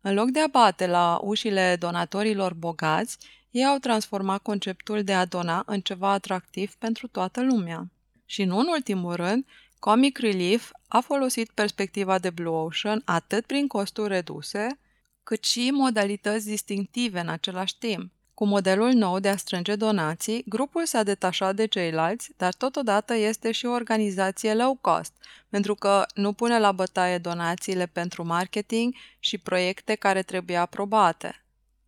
În 0.00 0.14
loc 0.14 0.30
de 0.30 0.40
a 0.40 0.46
bate 0.46 0.86
la 0.86 1.18
ușile 1.22 1.76
donatorilor 1.78 2.54
bogați, 2.54 3.18
ei 3.52 3.64
au 3.64 3.78
transformat 3.78 4.42
conceptul 4.42 5.02
de 5.02 5.14
a 5.14 5.24
dona 5.24 5.62
în 5.66 5.80
ceva 5.80 6.10
atractiv 6.10 6.74
pentru 6.74 7.06
toată 7.06 7.42
lumea. 7.42 7.90
Și 8.24 8.44
nu 8.44 8.58
în 8.58 8.66
ultimul 8.66 9.14
rând, 9.14 9.46
Comic 9.78 10.18
Relief 10.18 10.70
a 10.88 11.00
folosit 11.00 11.50
perspectiva 11.50 12.18
de 12.18 12.30
Blue 12.30 12.54
Ocean 12.54 13.02
atât 13.04 13.46
prin 13.46 13.66
costuri 13.66 14.08
reduse, 14.08 14.78
cât 15.22 15.44
și 15.44 15.70
modalități 15.72 16.46
distinctive 16.46 17.20
în 17.20 17.28
același 17.28 17.78
timp. 17.78 18.12
Cu 18.34 18.44
modelul 18.46 18.92
nou 18.92 19.18
de 19.18 19.28
a 19.28 19.36
strânge 19.36 19.76
donații, 19.76 20.44
grupul 20.48 20.86
s-a 20.86 21.02
detașat 21.02 21.54
de 21.54 21.66
ceilalți, 21.66 22.30
dar 22.36 22.54
totodată 22.54 23.14
este 23.14 23.52
și 23.52 23.66
o 23.66 23.72
organizație 23.72 24.54
low 24.54 24.78
cost, 24.80 25.12
pentru 25.48 25.74
că 25.74 26.06
nu 26.14 26.32
pune 26.32 26.58
la 26.58 26.72
bătaie 26.72 27.18
donațiile 27.18 27.86
pentru 27.86 28.24
marketing 28.24 28.94
și 29.18 29.38
proiecte 29.38 29.94
care 29.94 30.22
trebuie 30.22 30.56
aprobate. 30.56 31.41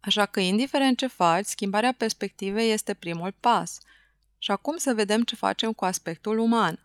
Așa 0.05 0.27
că, 0.27 0.41
indiferent 0.41 0.97
ce 0.97 1.07
faci, 1.07 1.47
schimbarea 1.47 1.95
perspectivei 1.97 2.71
este 2.71 2.95
primul 2.95 3.35
pas. 3.41 3.79
Și 4.39 4.51
acum 4.51 4.77
să 4.77 4.95
vedem 4.95 5.23
ce 5.23 5.35
facem 5.35 5.73
cu 5.73 5.85
aspectul 5.85 6.39
uman. 6.39 6.79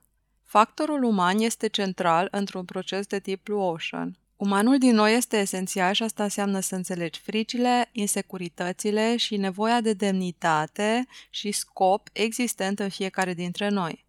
Factorul 0.43 1.03
uman 1.03 1.39
este 1.39 1.67
central 1.67 2.27
într-un 2.31 2.65
proces 2.65 3.05
de 3.05 3.19
tip 3.19 3.43
Blue 3.43 3.63
Ocean. 3.63 4.17
Umanul 4.35 4.77
din 4.77 4.95
noi 4.95 5.15
este 5.15 5.37
esențial 5.37 5.93
și 5.93 6.03
asta 6.03 6.23
înseamnă 6.23 6.59
să 6.59 6.75
înțelegi 6.75 7.19
fricile, 7.19 7.89
insecuritățile 7.91 9.17
și 9.17 9.37
nevoia 9.37 9.81
de 9.81 9.93
demnitate 9.93 11.07
și 11.29 11.51
scop 11.51 12.09
existent 12.13 12.79
în 12.79 12.89
fiecare 12.89 13.33
dintre 13.33 13.69
noi. 13.69 14.05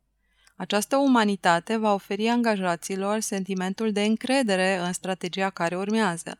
Această 0.57 0.97
umanitate 0.97 1.76
va 1.76 1.95
oferi 1.95 2.29
angajaților 2.29 3.21
sentimentul 3.21 3.93
de 3.93 4.02
încredere 4.02 4.76
în 4.76 4.93
strategia 4.93 5.50
care 5.50 5.76
urmează. 5.76 6.38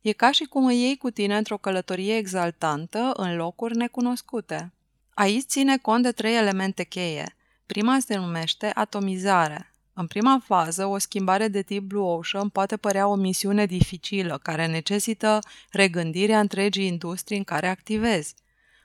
E 0.00 0.12
ca 0.12 0.30
și 0.30 0.44
cum 0.44 0.66
îi 0.66 0.80
iei 0.80 0.96
cu 0.96 1.10
tine 1.10 1.36
într-o 1.36 1.56
călătorie 1.56 2.16
exaltantă 2.16 3.12
în 3.16 3.36
locuri 3.36 3.76
necunoscute. 3.76 4.72
Aici 5.14 5.46
ține 5.46 5.78
cont 5.78 6.02
de 6.02 6.12
trei 6.12 6.36
elemente 6.36 6.84
cheie. 6.84 7.36
Prima 7.66 7.98
se 7.98 8.16
numește 8.16 8.70
atomizare. 8.74 9.70
În 9.92 10.06
prima 10.06 10.42
fază, 10.44 10.86
o 10.86 10.98
schimbare 10.98 11.48
de 11.48 11.62
tip 11.62 11.82
Blue 11.82 12.02
Ocean 12.02 12.48
poate 12.48 12.76
părea 12.76 13.06
o 13.06 13.14
misiune 13.14 13.66
dificilă, 13.66 14.38
care 14.42 14.66
necesită 14.66 15.38
regândirea 15.70 16.40
întregii 16.40 16.86
industrii 16.86 17.38
în 17.38 17.44
care 17.44 17.68
activezi. 17.68 18.34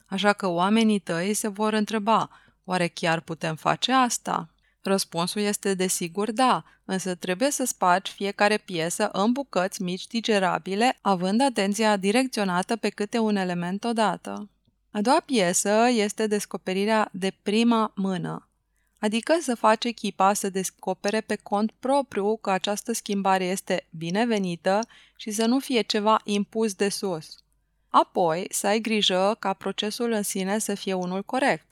Așa 0.06 0.32
că 0.32 0.46
oamenii 0.46 0.98
tăi 0.98 1.34
se 1.34 1.48
vor 1.48 1.72
întreba, 1.72 2.30
oare 2.64 2.88
chiar 2.88 3.20
putem 3.20 3.56
face 3.56 3.92
asta? 3.92 4.51
Răspunsul 4.82 5.42
este 5.42 5.74
desigur 5.74 6.32
da, 6.32 6.64
însă 6.84 7.14
trebuie 7.14 7.50
să 7.50 7.64
spargi 7.64 8.12
fiecare 8.12 8.56
piesă 8.56 9.08
în 9.12 9.32
bucăți 9.32 9.82
mici 9.82 10.06
digerabile, 10.06 10.98
având 11.00 11.40
atenția 11.40 11.96
direcționată 11.96 12.76
pe 12.76 12.88
câte 12.88 13.18
un 13.18 13.36
element 13.36 13.84
odată. 13.84 14.48
A 14.90 15.00
doua 15.00 15.20
piesă 15.20 15.88
este 15.90 16.26
descoperirea 16.26 17.08
de 17.12 17.32
prima 17.42 17.92
mână, 17.94 18.48
adică 18.98 19.38
să 19.40 19.54
faci 19.54 19.84
echipa 19.84 20.32
să 20.32 20.50
descopere 20.50 21.20
pe 21.20 21.36
cont 21.36 21.72
propriu 21.78 22.36
că 22.36 22.50
această 22.50 22.92
schimbare 22.92 23.44
este 23.44 23.86
binevenită 23.90 24.86
și 25.16 25.30
să 25.30 25.46
nu 25.46 25.58
fie 25.58 25.80
ceva 25.80 26.20
impus 26.24 26.74
de 26.74 26.88
sus. 26.88 27.36
Apoi, 27.88 28.46
să 28.50 28.66
ai 28.66 28.80
grijă 28.80 29.36
ca 29.38 29.52
procesul 29.52 30.12
în 30.12 30.22
sine 30.22 30.58
să 30.58 30.74
fie 30.74 30.92
unul 30.94 31.22
corect. 31.22 31.66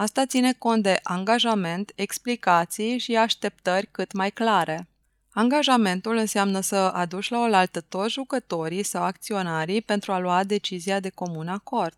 Asta 0.00 0.26
ține 0.26 0.52
cont 0.52 0.82
de 0.82 1.00
angajament, 1.02 1.92
explicații 1.94 2.98
și 2.98 3.16
așteptări 3.16 3.88
cât 3.90 4.12
mai 4.12 4.30
clare. 4.30 4.88
Angajamentul 5.32 6.16
înseamnă 6.16 6.60
să 6.60 6.76
aduci 6.76 7.28
la 7.28 7.38
oaltă 7.38 7.80
toți 7.80 8.12
jucătorii 8.12 8.82
sau 8.82 9.02
acționarii 9.02 9.82
pentru 9.82 10.12
a 10.12 10.18
lua 10.18 10.44
decizia 10.44 11.00
de 11.00 11.08
comun 11.08 11.48
acord. 11.48 11.96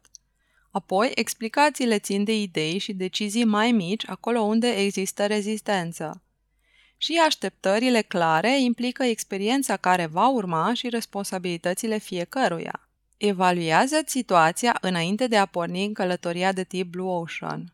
Apoi, 0.70 1.10
explicațiile 1.14 1.98
țin 1.98 2.24
de 2.24 2.40
idei 2.40 2.78
și 2.78 2.92
decizii 2.92 3.44
mai 3.44 3.72
mici 3.72 4.08
acolo 4.08 4.40
unde 4.40 4.68
există 4.68 5.26
rezistență. 5.26 6.22
Și 6.96 7.20
așteptările 7.26 8.02
clare 8.02 8.60
implică 8.60 9.02
experiența 9.02 9.76
care 9.76 10.06
va 10.06 10.28
urma 10.28 10.74
și 10.74 10.88
responsabilitățile 10.88 11.98
fiecăruia. 11.98 12.88
Evaluează 13.16 14.02
situația 14.06 14.78
înainte 14.80 15.26
de 15.26 15.36
a 15.36 15.46
porni 15.46 15.84
în 15.84 15.92
călătoria 15.92 16.52
de 16.52 16.64
tip 16.64 16.90
Blue 16.90 17.10
Ocean. 17.10 17.72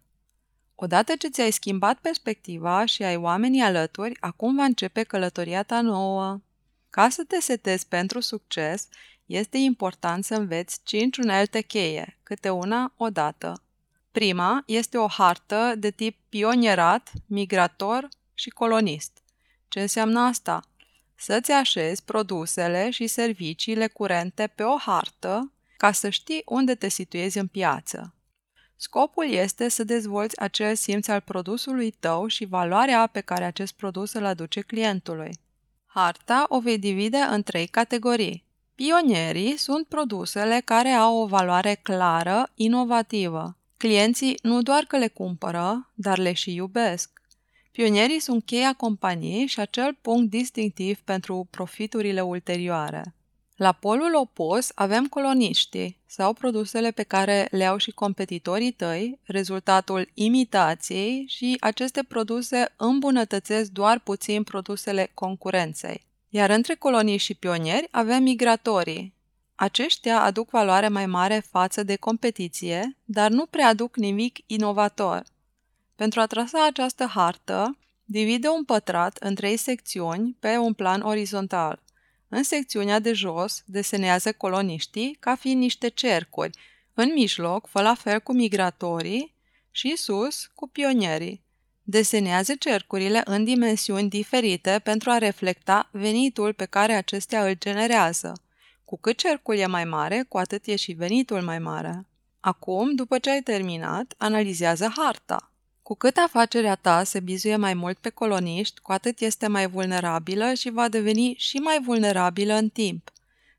Odată 0.80 1.16
ce 1.16 1.28
ți-ai 1.28 1.50
schimbat 1.50 1.98
perspectiva 1.98 2.84
și 2.84 3.02
ai 3.02 3.16
oamenii 3.16 3.60
alături, 3.60 4.16
acum 4.20 4.56
va 4.56 4.64
începe 4.64 5.02
călătoria 5.02 5.62
ta 5.62 5.80
nouă. 5.80 6.40
Ca 6.90 7.08
să 7.08 7.24
te 7.24 7.40
setezi 7.40 7.86
pentru 7.86 8.20
succes, 8.20 8.88
este 9.26 9.56
important 9.56 10.24
să 10.24 10.34
înveți 10.34 10.80
cinci 10.84 11.16
unelte 11.16 11.60
cheie, 11.60 12.18
câte 12.22 12.50
una 12.50 12.92
odată. 12.96 13.62
Prima 14.12 14.62
este 14.66 14.98
o 14.98 15.06
hartă 15.06 15.74
de 15.78 15.90
tip 15.90 16.16
pionierat, 16.28 17.12
migrator 17.26 18.08
și 18.34 18.50
colonist. 18.50 19.22
Ce 19.68 19.80
înseamnă 19.80 20.20
asta? 20.20 20.62
Să-ți 21.14 21.52
așezi 21.52 22.04
produsele 22.04 22.90
și 22.90 23.06
serviciile 23.06 23.86
curente 23.86 24.46
pe 24.54 24.62
o 24.62 24.76
hartă 24.76 25.52
ca 25.76 25.92
să 25.92 26.08
știi 26.08 26.42
unde 26.44 26.74
te 26.74 26.88
situezi 26.88 27.38
în 27.38 27.46
piață. 27.46 28.12
Scopul 28.80 29.30
este 29.30 29.68
să 29.68 29.84
dezvolți 29.84 30.40
acel 30.40 30.74
simț 30.74 31.08
al 31.08 31.20
produsului 31.20 31.90
tău 31.90 32.26
și 32.26 32.44
valoarea 32.44 33.06
pe 33.06 33.20
care 33.20 33.44
acest 33.44 33.72
produs 33.72 34.12
îl 34.12 34.24
aduce 34.24 34.60
clientului. 34.60 35.38
Harta 35.86 36.44
o 36.48 36.60
vei 36.60 36.78
divide 36.78 37.16
în 37.16 37.42
trei 37.42 37.66
categorii. 37.66 38.44
Pionierii 38.74 39.56
sunt 39.56 39.86
produsele 39.86 40.62
care 40.64 40.88
au 40.88 41.16
o 41.22 41.26
valoare 41.26 41.74
clară, 41.82 42.50
inovativă. 42.54 43.56
Clienții 43.76 44.38
nu 44.42 44.62
doar 44.62 44.84
că 44.84 44.96
le 44.96 45.08
cumpără, 45.08 45.90
dar 45.94 46.18
le 46.18 46.32
și 46.32 46.54
iubesc. 46.54 47.20
Pionierii 47.72 48.20
sunt 48.20 48.44
cheia 48.44 48.72
companiei 48.72 49.46
și 49.46 49.60
acel 49.60 49.98
punct 50.02 50.30
distinctiv 50.30 50.98
pentru 50.98 51.46
profiturile 51.50 52.20
ulterioare. 52.20 53.14
La 53.58 53.72
polul 53.72 54.14
opus 54.14 54.70
avem 54.74 55.06
coloniștii 55.06 55.96
sau 56.06 56.32
produsele 56.32 56.90
pe 56.90 57.02
care 57.02 57.48
le 57.50 57.64
au 57.64 57.76
și 57.76 57.90
competitorii 57.90 58.70
tăi, 58.70 59.18
rezultatul 59.22 60.10
imitației 60.14 61.24
și 61.28 61.56
aceste 61.60 62.02
produse 62.02 62.74
îmbunătățesc 62.76 63.70
doar 63.70 63.98
puțin 63.98 64.42
produsele 64.42 65.10
concurenței. 65.14 66.06
Iar 66.28 66.50
între 66.50 66.74
colonii 66.74 67.16
și 67.16 67.34
pionieri 67.34 67.88
avem 67.90 68.22
migratorii. 68.22 69.14
Aceștia 69.54 70.22
aduc 70.22 70.50
valoare 70.50 70.88
mai 70.88 71.06
mare 71.06 71.44
față 71.50 71.82
de 71.82 71.96
competiție, 71.96 72.96
dar 73.04 73.30
nu 73.30 73.46
prea 73.46 73.66
aduc 73.66 73.96
nimic 73.96 74.38
inovator. 74.46 75.24
Pentru 75.94 76.20
a 76.20 76.26
trasa 76.26 76.66
această 76.66 77.04
hartă, 77.04 77.78
divide 78.04 78.48
un 78.48 78.64
pătrat 78.64 79.16
în 79.16 79.34
trei 79.34 79.56
secțiuni 79.56 80.36
pe 80.40 80.56
un 80.56 80.72
plan 80.72 81.00
orizontal. 81.00 81.86
În 82.28 82.42
secțiunea 82.42 82.98
de 82.98 83.12
jos 83.12 83.62
desenează 83.66 84.32
coloniștii 84.32 85.16
ca 85.20 85.34
fiind 85.34 85.60
niște 85.60 85.88
cercuri, 85.88 86.58
în 86.94 87.12
mijloc 87.12 87.66
fă 87.66 87.80
la 87.80 87.94
fel 87.94 88.20
cu 88.20 88.32
migratorii 88.32 89.34
și 89.70 89.96
sus 89.96 90.46
cu 90.54 90.68
pionierii. 90.68 91.42
Desenează 91.82 92.54
cercurile 92.54 93.22
în 93.24 93.44
dimensiuni 93.44 94.08
diferite 94.08 94.80
pentru 94.82 95.10
a 95.10 95.18
reflecta 95.18 95.88
venitul 95.92 96.52
pe 96.52 96.64
care 96.64 96.92
acestea 96.92 97.46
îl 97.46 97.54
generează. 97.58 98.32
Cu 98.84 98.98
cât 98.98 99.16
cercul 99.16 99.56
e 99.56 99.66
mai 99.66 99.84
mare, 99.84 100.24
cu 100.28 100.38
atât 100.38 100.66
e 100.66 100.76
și 100.76 100.92
venitul 100.92 101.42
mai 101.42 101.58
mare. 101.58 102.06
Acum, 102.40 102.94
după 102.94 103.18
ce 103.18 103.30
ai 103.30 103.40
terminat, 103.40 104.14
analizează 104.16 104.92
harta. 104.96 105.52
Cu 105.88 105.94
cât 105.94 106.16
afacerea 106.16 106.74
ta 106.74 107.04
se 107.04 107.20
bizuie 107.20 107.56
mai 107.56 107.74
mult 107.74 107.98
pe 107.98 108.10
coloniști, 108.10 108.80
cu 108.80 108.92
atât 108.92 109.20
este 109.20 109.46
mai 109.46 109.68
vulnerabilă 109.68 110.54
și 110.54 110.70
va 110.70 110.88
deveni 110.88 111.34
și 111.38 111.56
mai 111.56 111.80
vulnerabilă 111.84 112.54
în 112.54 112.68
timp. 112.68 113.12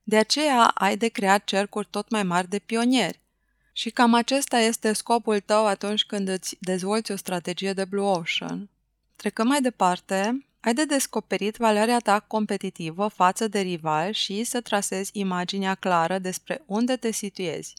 De 0.03 0.17
aceea 0.17 0.63
ai 0.63 0.97
de 0.97 1.07
creat 1.07 1.43
cercuri 1.43 1.87
tot 1.89 2.09
mai 2.09 2.23
mari 2.23 2.49
de 2.49 2.59
pionieri. 2.59 3.19
Și 3.73 3.89
cam 3.89 4.13
acesta 4.13 4.59
este 4.59 4.93
scopul 4.93 5.39
tău 5.39 5.65
atunci 5.65 6.05
când 6.05 6.27
îți 6.27 6.57
dezvolți 6.59 7.11
o 7.11 7.15
strategie 7.15 7.73
de 7.73 7.85
Blue 7.85 8.05
Ocean. 8.05 8.69
Trecând 9.15 9.49
mai 9.49 9.61
departe, 9.61 10.47
ai 10.59 10.73
de 10.73 10.85
descoperit 10.85 11.55
valoarea 11.55 11.99
ta 11.99 12.19
competitivă 12.19 13.07
față 13.07 13.47
de 13.47 13.59
rival 13.59 14.11
și 14.11 14.43
să 14.43 14.61
trasezi 14.61 15.09
imaginea 15.13 15.75
clară 15.75 16.17
despre 16.17 16.61
unde 16.65 16.95
te 16.95 17.11
situezi. 17.11 17.73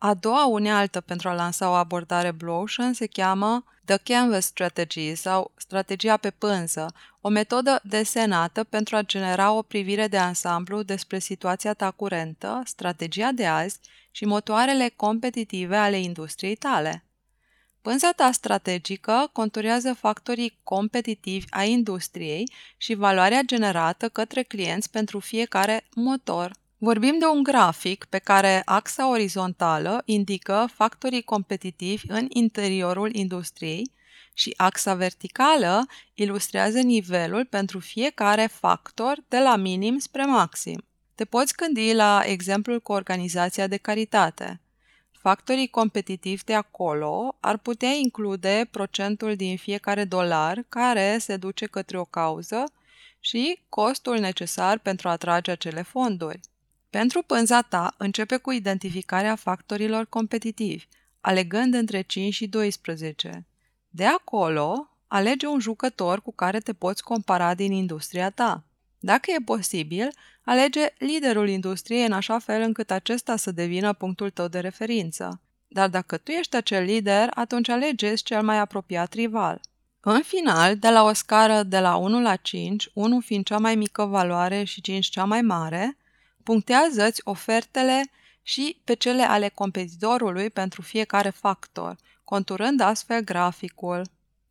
A 0.00 0.14
doua 0.14 0.46
unealtă 0.46 1.00
pentru 1.00 1.28
a 1.28 1.34
lansa 1.34 1.70
o 1.70 1.72
abordare 1.72 2.30
Blue 2.30 2.54
Ocean 2.54 2.92
se 2.92 3.06
cheamă 3.06 3.64
The 3.84 3.96
Canvas 3.96 4.44
Strategy 4.44 5.14
sau 5.14 5.52
strategia 5.56 6.16
pe 6.16 6.30
pânză, 6.30 6.94
o 7.20 7.28
metodă 7.28 7.80
desenată 7.84 8.64
pentru 8.64 8.96
a 8.96 9.02
genera 9.02 9.52
o 9.52 9.62
privire 9.62 10.08
de 10.08 10.18
ansamblu 10.18 10.82
despre 10.82 11.18
situația 11.18 11.74
ta 11.74 11.90
curentă, 11.90 12.62
strategia 12.64 13.32
de 13.32 13.46
azi 13.46 13.78
și 14.10 14.24
motoarele 14.24 14.92
competitive 14.96 15.76
ale 15.76 15.98
industriei 15.98 16.54
tale. 16.54 17.04
Pânza 17.82 18.10
ta 18.10 18.32
strategică 18.32 19.30
conturează 19.32 19.94
factorii 19.94 20.58
competitivi 20.62 21.46
a 21.50 21.64
industriei 21.64 22.52
și 22.76 22.94
valoarea 22.94 23.42
generată 23.42 24.08
către 24.08 24.42
clienți 24.42 24.90
pentru 24.90 25.18
fiecare 25.18 25.86
motor. 25.94 26.52
Vorbim 26.80 27.18
de 27.18 27.24
un 27.24 27.42
grafic 27.42 28.04
pe 28.04 28.18
care 28.18 28.62
axa 28.64 29.08
orizontală 29.08 30.02
indică 30.04 30.68
factorii 30.74 31.22
competitivi 31.22 32.04
în 32.08 32.26
interiorul 32.28 33.14
industriei 33.14 33.92
și 34.34 34.54
axa 34.56 34.94
verticală 34.94 35.86
ilustrează 36.14 36.80
nivelul 36.80 37.44
pentru 37.44 37.78
fiecare 37.78 38.46
factor 38.46 39.18
de 39.28 39.38
la 39.38 39.56
minim 39.56 39.98
spre 39.98 40.24
maxim. 40.24 40.84
Te 41.14 41.24
poți 41.24 41.54
gândi 41.56 41.94
la 41.94 42.22
exemplul 42.24 42.80
cu 42.80 42.92
organizația 42.92 43.66
de 43.66 43.76
caritate. 43.76 44.60
Factorii 45.10 45.68
competitivi 45.68 46.44
de 46.44 46.54
acolo 46.54 47.36
ar 47.40 47.56
putea 47.56 47.90
include 47.90 48.68
procentul 48.70 49.36
din 49.36 49.56
fiecare 49.56 50.04
dolar 50.04 50.64
care 50.68 51.18
se 51.18 51.36
duce 51.36 51.66
către 51.66 51.98
o 51.98 52.04
cauză 52.04 52.64
și 53.20 53.62
costul 53.68 54.18
necesar 54.18 54.78
pentru 54.78 55.08
a 55.08 55.10
atrage 55.10 55.50
acele 55.50 55.82
fonduri. 55.82 56.40
Pentru 56.90 57.22
pânza 57.22 57.62
ta, 57.62 57.94
începe 57.98 58.36
cu 58.36 58.50
identificarea 58.50 59.34
factorilor 59.34 60.06
competitivi, 60.06 60.86
alegând 61.20 61.74
între 61.74 62.00
5 62.00 62.34
și 62.34 62.46
12. 62.46 63.46
De 63.88 64.04
acolo, 64.04 64.88
alege 65.06 65.46
un 65.46 65.60
jucător 65.60 66.22
cu 66.22 66.32
care 66.32 66.60
te 66.60 66.72
poți 66.72 67.02
compara 67.02 67.54
din 67.54 67.72
industria 67.72 68.30
ta. 68.30 68.64
Dacă 68.98 69.30
e 69.30 69.42
posibil, 69.44 70.10
alege 70.42 70.94
liderul 70.98 71.48
industriei 71.48 72.04
în 72.04 72.12
așa 72.12 72.38
fel 72.38 72.62
încât 72.62 72.90
acesta 72.90 73.36
să 73.36 73.50
devină 73.50 73.92
punctul 73.92 74.30
tău 74.30 74.48
de 74.48 74.58
referință. 74.58 75.40
Dar 75.68 75.88
dacă 75.88 76.16
tu 76.16 76.30
ești 76.30 76.56
acel 76.56 76.84
lider, 76.84 77.28
atunci 77.34 77.68
alegeți 77.68 78.22
cel 78.22 78.42
mai 78.42 78.58
apropiat 78.58 79.12
rival. 79.12 79.60
În 80.00 80.22
final, 80.22 80.76
de 80.76 80.88
la 80.88 81.02
o 81.02 81.12
scară 81.12 81.62
de 81.62 81.78
la 81.78 81.96
1 81.96 82.22
la 82.22 82.36
5, 82.36 82.90
1 82.92 83.20
fiind 83.20 83.44
cea 83.44 83.58
mai 83.58 83.74
mică 83.74 84.04
valoare 84.04 84.64
și 84.64 84.80
5 84.80 85.06
cea 85.06 85.24
mai 85.24 85.42
mare, 85.42 85.96
punctează-ți 86.48 87.20
ofertele 87.24 88.10
și 88.42 88.80
pe 88.84 88.94
cele 88.94 89.22
ale 89.22 89.48
competitorului 89.48 90.50
pentru 90.50 90.82
fiecare 90.82 91.30
factor, 91.30 91.96
conturând 92.24 92.80
astfel 92.80 93.20
graficul. 93.20 94.02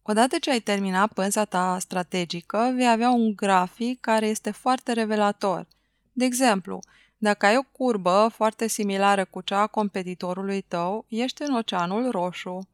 Odată 0.01 0.37
ce 0.37 0.51
ai 0.51 0.59
terminat 0.59 1.11
pânza 1.13 1.45
ta 1.45 1.77
strategică, 1.79 2.71
vei 2.75 2.89
avea 2.89 3.09
un 3.09 3.35
grafic 3.35 3.99
care 3.99 4.27
este 4.27 4.51
foarte 4.51 4.91
revelator. 4.91 5.67
De 6.13 6.25
exemplu, 6.25 6.79
dacă 7.17 7.45
ai 7.45 7.57
o 7.57 7.63
curbă 7.71 8.29
foarte 8.33 8.67
similară 8.67 9.25
cu 9.25 9.41
cea 9.41 9.59
a 9.59 9.67
competitorului 9.67 10.61
tău, 10.61 11.05
ești 11.07 11.41
în 11.41 11.55
oceanul 11.55 12.11
roșu. 12.11 12.67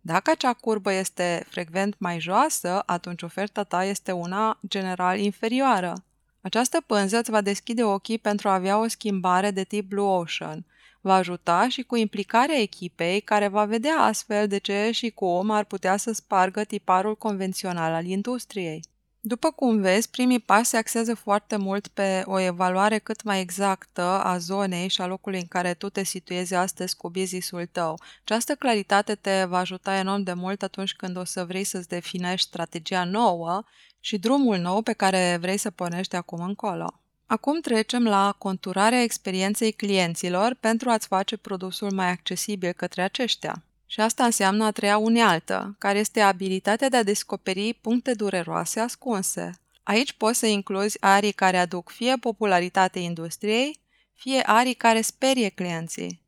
Dacă 0.00 0.30
acea 0.30 0.52
curbă 0.52 0.92
este 0.92 1.46
frecvent 1.48 1.94
mai 1.98 2.20
joasă, 2.20 2.82
atunci 2.86 3.22
oferta 3.22 3.62
ta 3.64 3.84
este 3.84 4.12
una 4.12 4.58
general 4.68 5.18
inferioară. 5.18 6.02
Această 6.40 6.80
pânză 6.86 7.18
îți 7.18 7.30
va 7.30 7.40
deschide 7.40 7.84
ochii 7.84 8.18
pentru 8.18 8.48
a 8.48 8.54
avea 8.54 8.78
o 8.78 8.88
schimbare 8.88 9.50
de 9.50 9.64
tip 9.64 9.88
Blue 9.88 10.04
Ocean. 10.04 10.66
Va 11.00 11.14
ajuta 11.14 11.68
și 11.68 11.82
cu 11.82 11.96
implicarea 11.96 12.60
echipei 12.60 13.20
care 13.20 13.48
va 13.48 13.64
vedea 13.64 13.96
astfel 13.96 14.46
de 14.46 14.58
ce 14.58 14.90
și 14.92 15.10
cum 15.10 15.50
ar 15.50 15.64
putea 15.64 15.96
să 15.96 16.12
spargă 16.12 16.64
tiparul 16.64 17.16
convențional 17.16 17.92
al 17.92 18.04
industriei. 18.04 18.82
După 19.20 19.50
cum 19.50 19.80
vezi, 19.80 20.10
primii 20.10 20.38
pași 20.38 20.64
se 20.64 20.76
axează 20.76 21.14
foarte 21.14 21.56
mult 21.56 21.88
pe 21.88 22.22
o 22.24 22.38
evaluare 22.38 22.98
cât 22.98 23.22
mai 23.22 23.40
exactă 23.40 24.02
a 24.02 24.38
zonei 24.38 24.88
și 24.88 25.00
a 25.00 25.06
locului 25.06 25.38
în 25.38 25.46
care 25.46 25.74
tu 25.74 25.88
te 25.88 26.04
situezi 26.04 26.54
astăzi 26.54 26.96
cu 26.96 27.10
business-ul 27.10 27.66
tău. 27.72 28.00
Această 28.20 28.54
claritate 28.54 29.14
te 29.14 29.44
va 29.44 29.58
ajuta 29.58 29.94
enorm 29.94 30.22
de 30.22 30.32
mult 30.32 30.62
atunci 30.62 30.94
când 30.94 31.16
o 31.16 31.24
să 31.24 31.44
vrei 31.44 31.64
să-ți 31.64 31.88
definești 31.88 32.46
strategia 32.46 33.04
nouă 33.04 33.62
și 34.08 34.18
drumul 34.18 34.56
nou 34.56 34.82
pe 34.82 34.92
care 34.92 35.38
vrei 35.40 35.56
să 35.56 35.70
pornești 35.70 36.10
de 36.10 36.16
acum 36.16 36.40
încolo. 36.40 37.00
Acum 37.26 37.60
trecem 37.60 38.04
la 38.04 38.34
conturarea 38.38 39.02
experienței 39.02 39.72
clienților 39.72 40.56
pentru 40.60 40.90
a-ți 40.90 41.06
face 41.06 41.36
produsul 41.36 41.92
mai 41.92 42.08
accesibil 42.08 42.72
către 42.72 43.02
aceștia. 43.02 43.62
Și 43.86 44.00
asta 44.00 44.24
înseamnă 44.24 44.64
a 44.64 44.70
treia 44.70 44.98
unealtă, 44.98 45.74
care 45.78 45.98
este 45.98 46.20
abilitatea 46.20 46.88
de 46.88 46.96
a 46.96 47.02
descoperi 47.02 47.78
puncte 47.80 48.14
dureroase 48.14 48.80
ascunse. 48.80 49.50
Aici 49.82 50.12
poți 50.12 50.38
să 50.38 50.46
incluzi 50.46 50.96
arii 51.00 51.32
care 51.32 51.58
aduc 51.58 51.90
fie 51.90 52.16
popularitate 52.16 52.98
industriei, 52.98 53.80
fie 54.14 54.42
arii 54.46 54.74
care 54.74 55.00
sperie 55.00 55.48
clienții. 55.48 56.20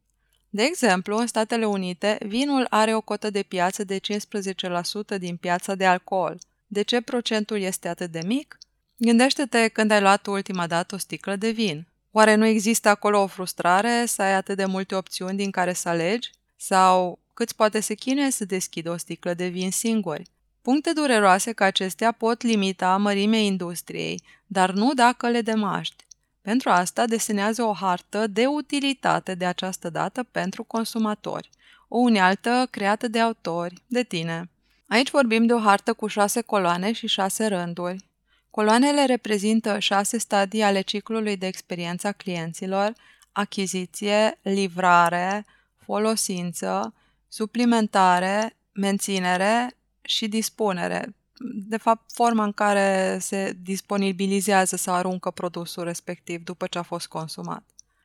De 0.51 0.63
exemplu, 0.63 1.17
în 1.17 1.27
Statele 1.27 1.67
Unite, 1.67 2.19
vinul 2.27 2.67
are 2.71 2.95
o 2.95 3.01
cotă 3.01 3.31
de 3.31 3.43
piață 3.43 3.85
de 3.85 4.01
15% 5.15 5.19
din 5.19 5.37
piața 5.37 5.75
de 5.75 5.87
alcool. 5.87 6.39
De 6.73 6.83
ce 6.83 7.01
procentul 7.01 7.61
este 7.61 7.89
atât 7.89 8.11
de 8.11 8.21
mic? 8.25 8.59
Gândește-te 8.97 9.69
când 9.69 9.91
ai 9.91 10.01
luat 10.01 10.27
ultima 10.27 10.67
dată 10.67 10.95
o 10.95 10.99
sticlă 10.99 11.37
de 11.37 11.51
vin. 11.51 11.87
Oare 12.11 12.35
nu 12.35 12.47
există 12.47 12.89
acolo 12.89 13.23
o 13.23 13.27
frustrare 13.27 14.05
să 14.07 14.23
ai 14.23 14.35
atât 14.35 14.57
de 14.57 14.65
multe 14.65 14.95
opțiuni 14.95 15.37
din 15.37 15.51
care 15.51 15.73
să 15.73 15.89
alegi? 15.89 16.31
Sau 16.57 17.19
cât 17.35 17.53
poate 17.53 17.81
să 17.81 17.95
chinuie 17.95 18.31
să 18.31 18.45
deschidă 18.45 18.91
o 18.91 18.97
sticlă 18.97 19.35
de 19.35 19.47
vin 19.47 19.71
singuri. 19.71 20.31
Puncte 20.63 20.93
dureroase 20.93 21.53
ca 21.53 21.65
acestea 21.65 22.13
pot 22.13 22.43
limita 22.43 22.97
mărimea 22.97 23.41
industriei, 23.41 24.23
dar 24.47 24.71
nu 24.71 24.95
dacă 24.95 25.29
le 25.29 25.41
demaști. 25.41 26.05
Pentru 26.43 26.71
asta 26.71 27.07
desenează 27.07 27.63
o 27.63 27.73
hartă 27.73 28.27
de 28.27 28.47
utilitate 28.47 29.35
de 29.35 29.45
această 29.45 29.91
dată 29.91 30.23
pentru 30.23 30.65
consumatori, 30.65 31.51
o 31.89 31.99
unealtă 31.99 32.69
creată 32.71 33.09
de 33.09 33.21
autori, 33.21 33.83
de 33.87 34.03
tine. 34.03 34.51
Aici 34.91 35.11
vorbim 35.11 35.47
de 35.47 35.53
o 35.53 35.59
hartă 35.59 35.93
cu 35.93 36.07
șase 36.07 36.41
coloane 36.41 36.93
și 36.93 37.07
șase 37.07 37.47
rânduri. 37.47 38.05
Coloanele 38.51 39.05
reprezintă 39.05 39.79
șase 39.79 40.19
stadii 40.19 40.63
ale 40.63 40.81
ciclului 40.81 41.37
de 41.37 41.47
experiență 41.47 42.07
a 42.07 42.13
clienților, 42.13 42.93
achiziție, 43.33 44.39
livrare, 44.43 45.47
folosință, 45.77 46.95
suplimentare, 47.29 48.57
menținere 48.73 49.77
și 50.01 50.29
dispunere. 50.29 51.15
De 51.69 51.77
fapt, 51.77 52.13
forma 52.13 52.45
în 52.45 52.53
care 52.53 53.19
se 53.21 53.57
disponibilizează 53.63 54.77
sau 54.77 54.95
aruncă 54.95 55.31
produsul 55.31 55.85
respectiv 55.85 56.45
după 56.45 56.67
ce 56.67 56.79
a 56.79 56.83
fost 56.83 57.07
consumat. 57.07 57.63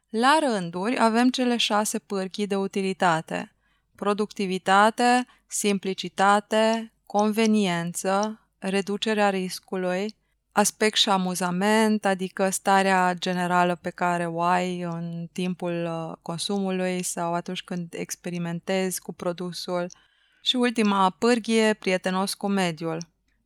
La 0.10 0.38
rânduri 0.42 1.00
avem 1.00 1.30
cele 1.30 1.58
șase 1.58 2.00
pârchii 2.00 2.48
de 2.48 2.56
utilitate. 2.56 3.55
Productivitate, 3.96 5.26
simplicitate, 5.48 6.94
conveniență, 7.06 8.40
reducerea 8.58 9.30
riscului, 9.30 10.16
aspect 10.52 10.98
și 10.98 11.10
amuzament, 11.10 12.06
adică 12.06 12.50
starea 12.50 13.14
generală 13.14 13.76
pe 13.76 13.90
care 13.90 14.26
o 14.26 14.42
ai 14.42 14.82
în 14.82 15.28
timpul 15.32 15.86
uh, 15.86 16.18
consumului 16.22 17.04
sau 17.04 17.34
atunci 17.34 17.64
când 17.64 17.94
experimentezi 17.94 19.02
cu 19.02 19.14
produsul. 19.14 19.88
Și 20.42 20.56
ultima 20.56 21.10
pârghie, 21.10 21.74
prietenos 21.74 22.34
cu 22.34 22.48
mediul. 22.48 22.98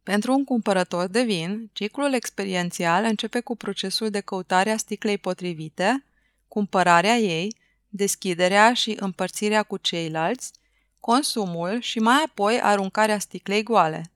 Pentru 0.04 0.34
un 0.34 0.44
cumpărător 0.44 1.08
de 1.08 1.24
vin, 1.24 1.70
ciclul 1.74 2.14
experiențial 2.14 3.04
începe 3.04 3.40
cu 3.40 3.56
procesul 3.56 4.10
de 4.10 4.20
căutare 4.20 4.72
a 4.72 4.78
sticlei 4.78 5.18
potrivite, 5.18 6.04
cumpărarea 6.48 7.18
ei, 7.18 7.56
deschiderea 7.90 8.74
și 8.74 8.96
împărțirea 9.00 9.64
cu 9.64 9.78
ceilalți, 9.78 10.52
consumul 11.00 11.82
și 11.82 12.00
mai 12.00 12.24
apoi 12.26 12.62
aruncarea 12.62 13.20
sticlei 13.20 13.64
goale. 13.64 14.12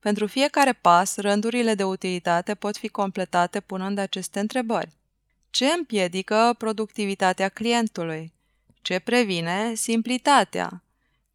Pentru 0.00 0.26
fiecare 0.26 0.72
pas, 0.72 1.16
rândurile 1.16 1.74
de 1.74 1.84
utilitate 1.84 2.54
pot 2.54 2.76
fi 2.76 2.88
completate 2.88 3.60
punând 3.60 3.98
aceste 3.98 4.40
întrebări. 4.40 4.92
Ce 5.50 5.66
împiedică 5.66 6.54
productivitatea 6.58 7.48
clientului? 7.48 8.32
Ce 8.82 8.98
previne 8.98 9.74
simplitatea? 9.74 10.82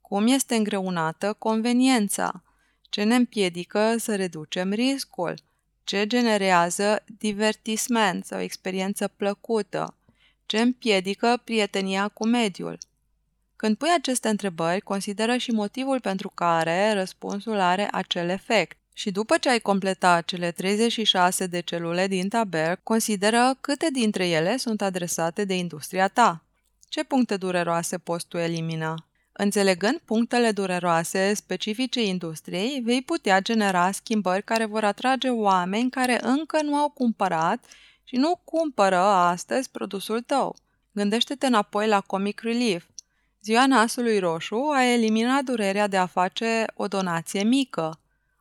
Cum 0.02 0.28
este 0.28 0.56
îngreunată 0.56 1.34
conveniența? 1.34 2.44
Ce 2.90 3.04
ne 3.04 3.16
împiedică 3.16 3.96
să 3.98 4.16
reducem 4.16 4.72
riscul? 4.72 5.34
Ce 5.84 6.08
generează 6.08 7.04
divertisment 7.18 8.26
sau 8.26 8.40
experiență 8.40 9.08
plăcută? 9.08 9.96
Ce 10.46 10.60
împiedică 10.62 11.42
prietenia 11.44 12.08
cu 12.08 12.26
mediul? 12.26 12.78
Când 13.56 13.78
pui 13.78 13.90
aceste 13.98 14.30
întrebări, 14.30 14.82
consideră 14.82 15.38
și 15.38 15.52
motivul 15.52 16.00
pentru 16.00 16.32
care 16.34 16.94
răspunsul 16.94 17.60
are 17.60 17.88
acel 17.92 18.30
efect. 18.30 18.78
Și 18.94 19.12
după 19.12 19.38
ce 19.38 19.50
ai 19.50 19.60
completat 19.60 20.26
cele 20.26 20.52
36 20.52 21.46
de 21.48 21.60
celule 21.60 22.08
din 22.08 22.30
tabel, 22.30 22.80
consideră 22.84 23.58
câte 23.62 23.88
dintre 23.92 24.28
ele 24.28 24.58
sunt 24.58 24.82
adresate 24.82 25.46
de 25.46 25.56
industria 25.56 26.08
ta. 26.08 26.44
Ce 26.90 27.04
puncte 27.04 27.38
dureroase 27.38 27.98
poți 27.98 28.28
tu 28.28 28.38
elimina? 28.38 29.06
Înțelegând 29.32 29.98
punctele 30.06 30.52
dureroase 30.52 31.34
specifice 31.34 32.04
industriei, 32.04 32.82
vei 32.84 33.02
putea 33.02 33.40
genera 33.40 33.92
schimbări 33.92 34.44
care 34.44 34.66
vor 34.66 34.84
atrage 34.84 35.30
oameni 35.30 35.90
care 35.90 36.20
încă 36.22 36.62
nu 36.62 36.76
au 36.76 36.90
cumpărat 36.90 37.66
și 38.04 38.16
nu 38.16 38.42
cumpără 38.44 38.98
astăzi 38.98 39.70
produsul 39.70 40.22
tău. 40.22 40.56
Gândește-te 40.92 41.46
înapoi 41.46 41.88
la 41.88 42.02
Comic 42.02 42.40
Relief. 42.42 42.84
Ziua 43.44 43.68
nasului 43.68 44.20
roșu 44.20 44.70
a 44.74 44.84
eliminat 44.84 45.44
durerea 45.44 45.88
de 45.88 45.98
a 45.98 46.06
face 46.06 46.66
o 46.74 46.88
donație 46.88 47.44
mică. 47.44 48.00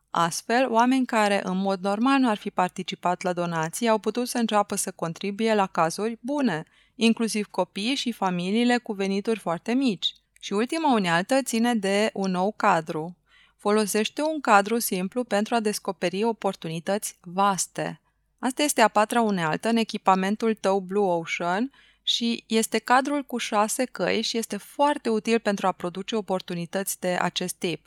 Astfel, 0.09 0.71
oameni 0.71 1.05
care 1.05 1.41
în 1.43 1.57
mod 1.57 1.79
normal 1.81 2.19
nu 2.19 2.29
ar 2.29 2.37
fi 2.37 2.49
participat 2.49 3.21
la 3.21 3.33
donații 3.33 3.87
au 3.87 3.97
putut 3.97 4.27
să 4.27 4.37
înceapă 4.37 4.75
să 4.75 4.91
contribuie 4.91 5.53
la 5.53 5.67
cazuri 5.67 6.17
bune, 6.21 6.65
inclusiv 6.95 7.45
copiii 7.45 7.95
și 7.95 8.11
familiile 8.11 8.77
cu 8.77 8.93
venituri 8.93 9.39
foarte 9.39 9.73
mici. 9.73 10.13
Și 10.39 10.53
ultima 10.53 10.93
unealtă 10.93 11.41
ține 11.41 11.75
de 11.75 12.09
un 12.13 12.31
nou 12.31 12.53
cadru. 12.57 13.17
Folosește 13.57 14.21
un 14.21 14.41
cadru 14.41 14.79
simplu 14.79 15.23
pentru 15.23 15.55
a 15.55 15.59
descoperi 15.59 16.23
oportunități 16.23 17.17
vaste. 17.21 18.01
Asta 18.43 18.63
este 18.63 18.81
a 18.81 18.87
patra 18.87 19.21
unealtă 19.21 19.69
în 19.69 19.75
echipamentul 19.75 20.55
tău 20.55 20.79
Blue 20.79 21.05
Ocean 21.05 21.71
și 22.01 22.43
este 22.47 22.77
cadrul 22.77 23.23
cu 23.23 23.37
șase 23.37 23.85
căi 23.85 24.21
și 24.21 24.37
este 24.37 24.57
foarte 24.57 25.09
util 25.09 25.39
pentru 25.39 25.67
a 25.67 25.71
produce 25.71 26.15
oportunități 26.15 26.99
de 26.99 27.17
acest 27.21 27.55
tip. 27.55 27.85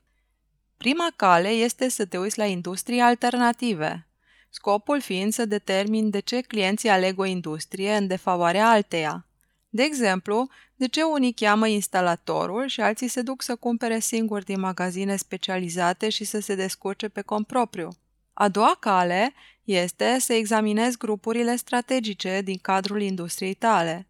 Prima 0.77 1.12
cale 1.16 1.49
este 1.49 1.88
să 1.88 2.05
te 2.05 2.19
uiți 2.19 2.38
la 2.38 2.45
industrie 2.45 3.03
alternative, 3.03 4.07
scopul 4.51 5.01
fiind 5.01 5.33
să 5.33 5.45
determini 5.45 6.11
de 6.11 6.21
ce 6.21 6.40
clienții 6.40 6.88
aleg 6.88 7.19
o 7.19 7.25
industrie 7.25 7.97
în 7.97 8.07
defavoarea 8.07 8.71
alteia. 8.71 9.27
De 9.69 9.83
exemplu, 9.83 10.49
de 10.77 10.88
ce 10.88 11.03
unii 11.03 11.33
cheamă 11.33 11.66
instalatorul 11.66 12.66
și 12.66 12.81
alții 12.81 13.09
se 13.09 13.23
duc 13.23 13.42
să 13.42 13.57
cumpere 13.57 13.99
singuri 13.99 14.45
din 14.45 14.61
magazine 14.61 15.16
specializate 15.16 16.09
și 16.09 16.25
să 16.25 16.40
se 16.40 16.55
descurce 16.55 17.09
pe 17.09 17.23
cont 17.23 17.47
propriu. 17.47 17.97
A 18.38 18.49
doua 18.49 18.77
cale 18.81 19.35
este 19.64 20.16
să 20.20 20.33
examinezi 20.33 20.96
grupurile 20.96 21.57
strategice 21.57 22.40
din 22.44 22.59
cadrul 22.62 23.03
industriei 23.03 23.55
tale. 23.55 24.07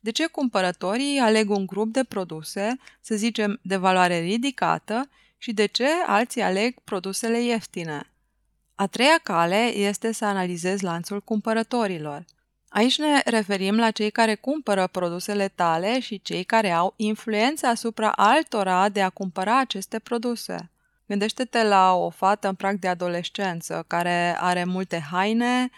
De 0.00 0.10
ce 0.10 0.26
cumpărătorii 0.26 1.18
aleg 1.18 1.50
un 1.50 1.66
grup 1.66 1.92
de 1.92 2.04
produse, 2.04 2.78
să 3.00 3.14
zicem, 3.14 3.58
de 3.62 3.76
valoare 3.76 4.18
ridicată 4.18 5.08
și 5.38 5.52
de 5.52 5.66
ce 5.66 5.86
alții 6.06 6.42
aleg 6.42 6.78
produsele 6.84 7.42
ieftine? 7.42 8.10
A 8.74 8.86
treia 8.86 9.20
cale 9.22 9.74
este 9.76 10.12
să 10.12 10.24
analizezi 10.24 10.84
lanțul 10.84 11.20
cumpărătorilor. 11.20 12.24
Aici 12.68 12.98
ne 12.98 13.22
referim 13.24 13.76
la 13.76 13.90
cei 13.90 14.10
care 14.10 14.34
cumpără 14.34 14.86
produsele 14.86 15.48
tale 15.48 16.00
și 16.00 16.22
cei 16.22 16.44
care 16.44 16.70
au 16.70 16.94
influența 16.96 17.68
asupra 17.68 18.10
altora 18.10 18.88
de 18.88 19.02
a 19.02 19.10
cumpăra 19.10 19.58
aceste 19.58 19.98
produse. 19.98 20.68
Gândește-te 21.06 21.62
la 21.62 21.94
o 21.94 22.10
fată 22.10 22.48
în 22.48 22.54
prag 22.54 22.78
de 22.78 22.88
adolescență 22.88 23.84
care 23.86 24.36
are 24.38 24.64
multe 24.64 24.98
haine, 24.98 25.70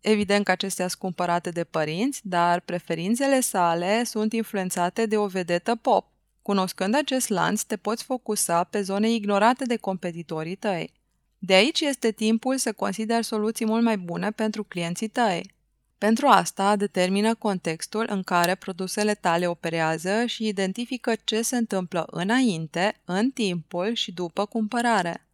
evident 0.00 0.44
că 0.44 0.50
acestea 0.50 0.88
sunt 0.88 1.00
cumpărate 1.00 1.50
de 1.50 1.64
părinți, 1.64 2.20
dar 2.24 2.60
preferințele 2.60 3.40
sale 3.40 4.04
sunt 4.04 4.32
influențate 4.32 5.06
de 5.06 5.16
o 5.16 5.26
vedetă 5.26 5.74
pop. 5.74 6.06
Cunoscând 6.42 6.94
acest 6.94 7.28
lanț, 7.28 7.62
te 7.62 7.76
poți 7.76 8.04
focusa 8.04 8.64
pe 8.64 8.82
zone 8.82 9.10
ignorate 9.10 9.64
de 9.64 9.76
competitorii 9.76 10.54
tăi. 10.54 10.92
De 11.38 11.54
aici 11.54 11.80
este 11.80 12.10
timpul 12.10 12.56
să 12.56 12.72
consideri 12.72 13.24
soluții 13.24 13.66
mult 13.66 13.82
mai 13.82 13.98
bune 13.98 14.30
pentru 14.30 14.64
clienții 14.64 15.08
tăi. 15.08 15.54
Pentru 16.02 16.26
asta, 16.26 16.76
determină 16.76 17.34
contextul 17.34 18.06
în 18.08 18.22
care 18.22 18.54
produsele 18.54 19.14
tale 19.14 19.46
operează 19.46 20.26
și 20.26 20.46
identifică 20.46 21.12
ce 21.24 21.42
se 21.42 21.56
întâmplă 21.56 22.06
înainte, 22.10 23.00
în 23.04 23.30
timpul 23.30 23.94
și 23.94 24.12
după 24.12 24.46
cumpărare. 24.46 25.26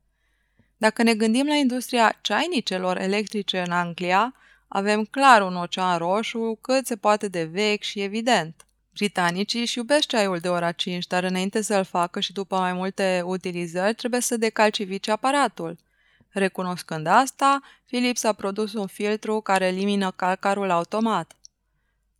Dacă 0.76 1.02
ne 1.02 1.14
gândim 1.14 1.46
la 1.46 1.54
industria 1.54 2.18
ceainicelor 2.20 2.98
electrice 2.98 3.60
în 3.66 3.72
Anglia, 3.72 4.34
avem 4.68 5.04
clar 5.04 5.42
un 5.42 5.56
ocean 5.56 5.98
roșu 5.98 6.58
cât 6.60 6.86
se 6.86 6.96
poate 6.96 7.28
de 7.28 7.44
vechi 7.44 7.82
și 7.82 8.00
evident. 8.00 8.66
Britanicii 8.94 9.60
își 9.60 9.78
iubesc 9.78 10.06
ceaiul 10.06 10.38
de 10.38 10.48
ora 10.48 10.72
5, 10.72 11.06
dar 11.06 11.22
înainte 11.22 11.62
să-l 11.62 11.84
facă 11.84 12.20
și 12.20 12.32
după 12.32 12.56
mai 12.56 12.72
multe 12.72 13.22
utilizări, 13.24 13.94
trebuie 13.94 14.20
să 14.20 14.36
decalcifice 14.36 15.10
aparatul– 15.10 15.76
Recunoscând 16.30 17.06
asta, 17.06 17.60
Philips 17.86 18.22
a 18.22 18.32
produs 18.32 18.72
un 18.72 18.86
filtru 18.86 19.40
care 19.40 19.66
elimină 19.66 20.10
calcarul 20.10 20.70
automat. 20.70 21.32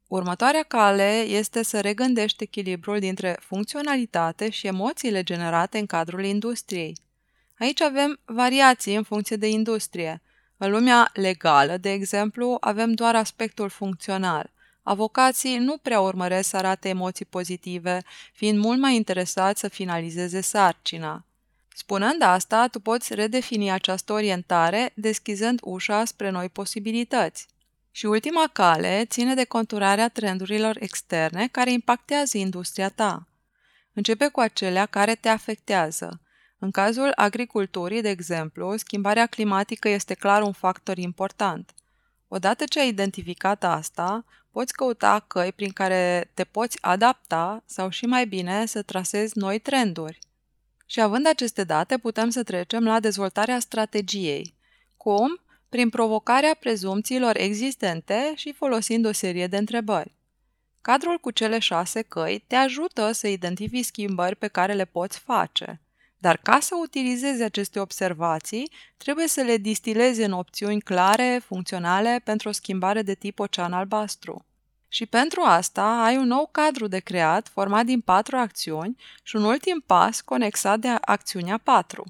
Următoarea 0.06 0.62
cale 0.62 1.20
este 1.20 1.62
să 1.62 1.80
regândești 1.80 2.42
echilibrul 2.42 2.98
dintre 2.98 3.36
funcționalitate 3.40 4.50
și 4.50 4.66
emoțiile 4.66 5.22
generate 5.22 5.78
în 5.78 5.86
cadrul 5.86 6.24
industriei. 6.24 6.96
Aici 7.58 7.80
avem 7.80 8.20
variații 8.24 8.94
în 8.94 9.02
funcție 9.02 9.36
de 9.36 9.48
industrie. 9.48 10.22
În 10.56 10.70
lumea 10.70 11.10
legală, 11.14 11.76
de 11.76 11.90
exemplu, 11.90 12.56
avem 12.60 12.92
doar 12.92 13.16
aspectul 13.16 13.68
funcțional. 13.68 14.50
Avocații 14.82 15.58
nu 15.58 15.76
prea 15.76 16.00
urmăresc 16.00 16.48
să 16.48 16.56
arate 16.56 16.88
emoții 16.88 17.24
pozitive, 17.24 18.02
fiind 18.32 18.58
mult 18.58 18.78
mai 18.78 18.94
interesați 18.94 19.60
să 19.60 19.68
finalizeze 19.68 20.40
sarcina. 20.40 21.27
Spunând 21.78 22.22
asta, 22.22 22.66
tu 22.66 22.80
poți 22.80 23.14
redefini 23.14 23.70
această 23.70 24.12
orientare 24.12 24.92
deschizând 24.94 25.60
ușa 25.62 26.04
spre 26.04 26.30
noi 26.30 26.48
posibilități. 26.48 27.46
Și 27.90 28.06
ultima 28.06 28.50
cale 28.52 29.04
ține 29.04 29.34
de 29.34 29.44
conturarea 29.44 30.08
trendurilor 30.08 30.76
externe 30.80 31.48
care 31.48 31.72
impactează 31.72 32.38
industria 32.38 32.88
ta. 32.88 33.26
Începe 33.92 34.28
cu 34.28 34.40
acelea 34.40 34.86
care 34.86 35.14
te 35.14 35.28
afectează. 35.28 36.20
În 36.58 36.70
cazul 36.70 37.12
agriculturii, 37.14 38.02
de 38.02 38.08
exemplu, 38.08 38.76
schimbarea 38.76 39.26
climatică 39.26 39.88
este 39.88 40.14
clar 40.14 40.42
un 40.42 40.52
factor 40.52 40.98
important. 40.98 41.74
Odată 42.28 42.64
ce 42.64 42.80
ai 42.80 42.88
identificat 42.88 43.64
asta, 43.64 44.24
poți 44.50 44.72
căuta 44.72 45.24
căi 45.26 45.52
prin 45.52 45.70
care 45.70 46.30
te 46.34 46.44
poți 46.44 46.78
adapta 46.80 47.62
sau 47.66 47.88
și 47.88 48.06
mai 48.06 48.26
bine 48.26 48.66
să 48.66 48.82
trasezi 48.82 49.38
noi 49.38 49.58
trenduri. 49.58 50.18
Și 50.90 51.00
având 51.00 51.26
aceste 51.26 51.64
date, 51.64 51.98
putem 51.98 52.30
să 52.30 52.42
trecem 52.42 52.84
la 52.84 53.00
dezvoltarea 53.00 53.58
strategiei. 53.58 54.54
Cum? 54.96 55.40
Prin 55.68 55.88
provocarea 55.88 56.56
prezumțiilor 56.60 57.36
existente 57.36 58.32
și 58.36 58.52
folosind 58.52 59.06
o 59.06 59.12
serie 59.12 59.46
de 59.46 59.56
întrebări. 59.56 60.14
Cadrul 60.80 61.18
cu 61.18 61.30
cele 61.30 61.58
șase 61.58 62.02
căi 62.02 62.44
te 62.46 62.54
ajută 62.54 63.12
să 63.12 63.28
identifici 63.28 63.84
schimbări 63.84 64.36
pe 64.36 64.46
care 64.46 64.72
le 64.72 64.84
poți 64.84 65.18
face. 65.18 65.80
Dar 66.18 66.36
ca 66.36 66.58
să 66.60 66.74
utilizezi 66.80 67.42
aceste 67.42 67.80
observații, 67.80 68.70
trebuie 68.96 69.28
să 69.28 69.40
le 69.40 69.56
distilezi 69.56 70.22
în 70.22 70.32
opțiuni 70.32 70.80
clare, 70.80 71.40
funcționale 71.44 72.20
pentru 72.24 72.48
o 72.48 72.52
schimbare 72.52 73.02
de 73.02 73.14
tip 73.14 73.38
ocean 73.38 73.72
albastru. 73.72 74.44
Și 74.88 75.06
pentru 75.06 75.40
asta 75.40 76.02
ai 76.02 76.16
un 76.16 76.26
nou 76.26 76.48
cadru 76.52 76.86
de 76.86 76.98
creat 76.98 77.48
format 77.48 77.84
din 77.84 78.00
patru 78.00 78.36
acțiuni 78.36 78.96
și 79.22 79.36
un 79.36 79.44
ultim 79.44 79.82
pas 79.86 80.20
conexat 80.20 80.78
de 80.78 80.88
acțiunea 81.00 81.58
4. 81.58 82.04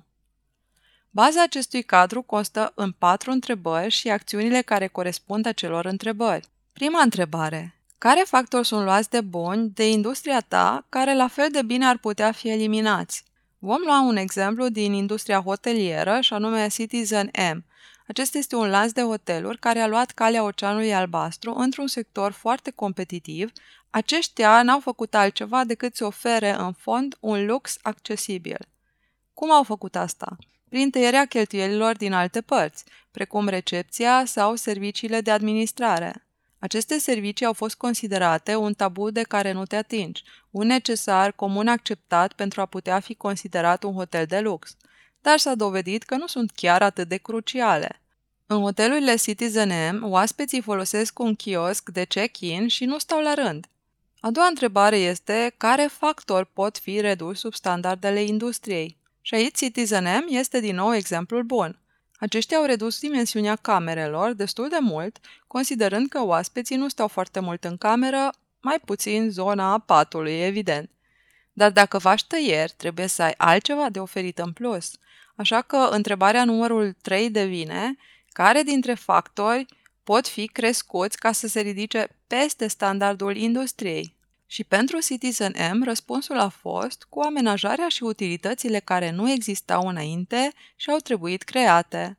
Baza 1.10 1.42
acestui 1.42 1.82
cadru 1.82 2.22
constă 2.22 2.72
în 2.74 2.92
patru 2.92 3.30
întrebări 3.30 3.90
și 3.90 4.08
acțiunile 4.10 4.62
care 4.62 4.86
corespund 4.86 5.46
acelor 5.46 5.84
întrebări. 5.84 6.48
Prima 6.72 7.02
întrebare. 7.02 7.74
Care 7.98 8.22
factori 8.26 8.66
sunt 8.66 8.84
luați 8.84 9.10
de 9.10 9.20
buni 9.20 9.70
de 9.74 9.90
industria 9.90 10.40
ta 10.40 10.86
care 10.88 11.14
la 11.14 11.28
fel 11.28 11.48
de 11.50 11.62
bine 11.62 11.86
ar 11.86 11.98
putea 11.98 12.32
fi 12.32 12.48
eliminați? 12.48 13.24
Vom 13.58 13.80
lua 13.84 14.00
un 14.00 14.16
exemplu 14.16 14.68
din 14.68 14.92
industria 14.92 15.40
hotelieră 15.40 16.20
și 16.20 16.32
anume 16.32 16.68
Citizen 16.68 17.30
M, 17.52 17.64
acesta 18.08 18.38
este 18.38 18.56
un 18.56 18.70
lanț 18.70 18.92
de 18.92 19.02
hoteluri 19.02 19.58
care 19.58 19.80
a 19.80 19.86
luat 19.86 20.10
calea 20.10 20.42
Oceanului 20.42 20.94
Albastru 20.94 21.54
într-un 21.54 21.86
sector 21.86 22.32
foarte 22.32 22.70
competitiv. 22.70 23.52
Aceștia 23.90 24.62
n-au 24.62 24.80
făcut 24.80 25.14
altceva 25.14 25.64
decât 25.64 25.96
să 25.96 26.04
ofere 26.04 26.50
în 26.50 26.72
fond 26.72 27.16
un 27.20 27.46
lux 27.46 27.78
accesibil. 27.82 28.58
Cum 29.34 29.50
au 29.50 29.62
făcut 29.62 29.96
asta? 29.96 30.36
Prin 30.68 30.90
tăierea 30.90 31.24
cheltuielilor 31.24 31.96
din 31.96 32.12
alte 32.12 32.40
părți, 32.40 32.84
precum 33.10 33.48
recepția 33.48 34.22
sau 34.24 34.54
serviciile 34.54 35.20
de 35.20 35.30
administrare. 35.30 36.26
Aceste 36.58 36.98
servicii 36.98 37.46
au 37.46 37.52
fost 37.52 37.74
considerate 37.74 38.54
un 38.56 38.74
tabu 38.74 39.10
de 39.10 39.22
care 39.22 39.52
nu 39.52 39.64
te 39.64 39.76
atingi, 39.76 40.22
un 40.50 40.66
necesar 40.66 41.32
comun 41.32 41.68
acceptat 41.68 42.32
pentru 42.32 42.60
a 42.60 42.66
putea 42.66 43.00
fi 43.00 43.14
considerat 43.14 43.82
un 43.82 43.92
hotel 43.92 44.26
de 44.26 44.40
lux 44.40 44.76
dar 45.28 45.38
s-a 45.38 45.54
dovedit 45.54 46.02
că 46.02 46.16
nu 46.16 46.26
sunt 46.26 46.50
chiar 46.54 46.82
atât 46.82 47.08
de 47.08 47.16
cruciale. 47.16 48.02
În 48.46 48.60
hotelurile 48.60 49.16
Citizen 49.16 49.96
M, 49.96 50.10
oaspeții 50.10 50.60
folosesc 50.60 51.18
un 51.18 51.34
kiosc 51.34 51.88
de 51.88 52.04
check-in 52.04 52.68
și 52.68 52.84
nu 52.84 52.98
stau 52.98 53.20
la 53.20 53.34
rând. 53.34 53.66
A 54.20 54.30
doua 54.30 54.46
întrebare 54.46 54.96
este 54.96 55.54
care 55.56 55.88
factori 55.90 56.46
pot 56.52 56.78
fi 56.78 57.00
reduși 57.00 57.40
sub 57.40 57.54
standardele 57.54 58.22
industriei. 58.22 58.96
Și 59.20 59.34
aici 59.34 59.56
Citizen 59.56 60.04
M 60.04 60.26
este 60.28 60.60
din 60.60 60.74
nou 60.74 60.94
exemplul 60.94 61.42
bun. 61.42 61.78
Aceștia 62.18 62.56
au 62.56 62.64
redus 62.64 62.98
dimensiunea 62.98 63.56
camerelor 63.56 64.32
destul 64.32 64.68
de 64.68 64.78
mult, 64.80 65.18
considerând 65.46 66.08
că 66.08 66.24
oaspeții 66.24 66.76
nu 66.76 66.88
stau 66.88 67.08
foarte 67.08 67.40
mult 67.40 67.64
în 67.64 67.76
cameră, 67.76 68.30
mai 68.60 68.80
puțin 68.84 69.30
zona 69.30 69.78
patului, 69.78 70.40
evident. 70.40 70.90
Dar 71.58 71.70
dacă 71.70 71.98
faci 71.98 72.24
tăieri, 72.24 72.72
trebuie 72.76 73.06
să 73.06 73.22
ai 73.22 73.34
altceva 73.36 73.90
de 73.90 73.98
oferit 73.98 74.38
în 74.38 74.52
plus. 74.52 74.90
Așa 75.36 75.62
că 75.62 75.88
întrebarea 75.90 76.44
numărul 76.44 76.96
3 77.02 77.30
devine 77.30 77.96
care 78.32 78.62
dintre 78.62 78.94
factori 78.94 79.66
pot 80.04 80.28
fi 80.28 80.46
crescuți 80.46 81.18
ca 81.18 81.32
să 81.32 81.46
se 81.46 81.60
ridice 81.60 82.08
peste 82.26 82.66
standardul 82.66 83.36
industriei. 83.36 84.16
Și 84.46 84.64
pentru 84.64 84.98
Citizen 84.98 85.54
M, 85.72 85.84
răspunsul 85.84 86.38
a 86.38 86.48
fost 86.48 87.06
cu 87.08 87.20
amenajarea 87.20 87.88
și 87.88 88.02
utilitățile 88.02 88.78
care 88.78 89.10
nu 89.10 89.30
existau 89.30 89.88
înainte 89.88 90.52
și 90.76 90.90
au 90.90 90.98
trebuit 90.98 91.42
create. 91.42 92.18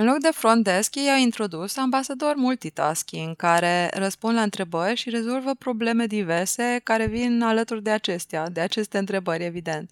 În 0.00 0.04
loc 0.04 0.18
de 0.18 0.30
front 0.32 0.64
desk, 0.64 0.94
ei 0.94 1.10
au 1.10 1.18
introdus 1.18 1.76
ambasador 1.76 2.34
multitasking, 2.34 3.36
care 3.36 3.90
răspund 3.94 4.34
la 4.34 4.42
întrebări 4.42 4.96
și 4.96 5.10
rezolvă 5.10 5.54
probleme 5.54 6.06
diverse 6.06 6.80
care 6.84 7.06
vin 7.06 7.42
alături 7.42 7.82
de 7.82 7.90
acestea, 7.90 8.48
de 8.48 8.60
aceste 8.60 8.98
întrebări, 8.98 9.44
evident. 9.44 9.90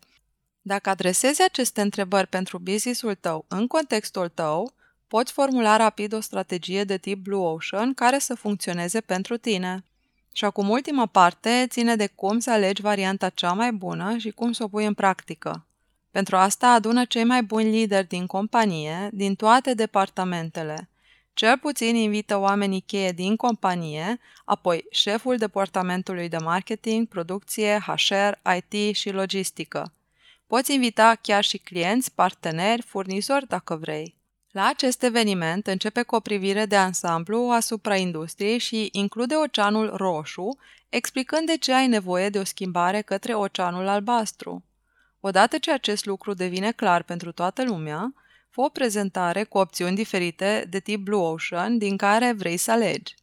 Dacă 0.62 0.90
adresezi 0.90 1.42
aceste 1.42 1.80
întrebări 1.80 2.26
pentru 2.26 2.58
business-ul 2.58 3.14
tău 3.14 3.44
în 3.48 3.66
contextul 3.66 4.28
tău, 4.28 4.72
poți 5.08 5.32
formula 5.32 5.76
rapid 5.76 6.12
o 6.12 6.20
strategie 6.20 6.84
de 6.84 6.96
tip 6.96 7.22
Blue 7.22 7.46
Ocean 7.46 7.94
care 7.94 8.18
să 8.18 8.34
funcționeze 8.34 9.00
pentru 9.00 9.36
tine. 9.36 9.84
Și 10.32 10.44
acum 10.44 10.68
ultima 10.68 11.06
parte 11.06 11.66
ține 11.68 11.96
de 11.96 12.06
cum 12.14 12.38
să 12.38 12.50
alegi 12.50 12.82
varianta 12.82 13.28
cea 13.28 13.52
mai 13.52 13.72
bună 13.72 14.16
și 14.16 14.30
cum 14.30 14.52
să 14.52 14.62
o 14.62 14.68
pui 14.68 14.86
în 14.86 14.94
practică. 14.94 15.65
Pentru 16.16 16.36
asta 16.36 16.68
adună 16.68 17.04
cei 17.04 17.24
mai 17.24 17.42
buni 17.42 17.70
lideri 17.70 18.08
din 18.08 18.26
companie, 18.26 19.08
din 19.12 19.34
toate 19.34 19.74
departamentele. 19.74 20.88
Cel 21.34 21.58
puțin 21.58 21.96
invită 21.96 22.36
oamenii 22.36 22.80
cheie 22.80 23.12
din 23.12 23.36
companie, 23.36 24.20
apoi 24.44 24.84
șeful 24.90 25.36
departamentului 25.36 26.28
de 26.28 26.36
marketing, 26.36 27.08
producție, 27.08 27.78
HR, 27.86 28.50
IT 28.56 28.96
și 28.96 29.10
logistică. 29.10 29.92
Poți 30.46 30.74
invita 30.74 31.18
chiar 31.22 31.44
și 31.44 31.58
clienți, 31.58 32.12
parteneri, 32.14 32.82
furnizori 32.82 33.48
dacă 33.48 33.76
vrei. 33.76 34.14
La 34.50 34.66
acest 34.66 35.02
eveniment 35.02 35.66
începe 35.66 36.02
cu 36.02 36.14
o 36.14 36.20
privire 36.20 36.66
de 36.66 36.76
ansamblu 36.76 37.50
asupra 37.50 37.96
industriei 37.96 38.58
și 38.58 38.88
include 38.92 39.34
Oceanul 39.34 39.96
Roșu, 39.96 40.58
explicând 40.88 41.46
de 41.46 41.56
ce 41.56 41.72
ai 41.72 41.86
nevoie 41.86 42.28
de 42.28 42.38
o 42.38 42.44
schimbare 42.44 43.00
către 43.00 43.34
Oceanul 43.34 43.88
Albastru. 43.88 44.64
Odată 45.20 45.58
ce 45.58 45.72
acest 45.72 46.04
lucru 46.04 46.34
devine 46.34 46.72
clar 46.72 47.02
pentru 47.02 47.32
toată 47.32 47.64
lumea, 47.64 48.14
fă 48.50 48.60
o 48.60 48.68
prezentare 48.68 49.44
cu 49.44 49.58
opțiuni 49.58 49.96
diferite 49.96 50.66
de 50.70 50.80
tip 50.80 51.00
Blue 51.00 51.20
Ocean 51.20 51.78
din 51.78 51.96
care 51.96 52.32
vrei 52.32 52.56
să 52.56 52.70
alegi. 52.70 53.14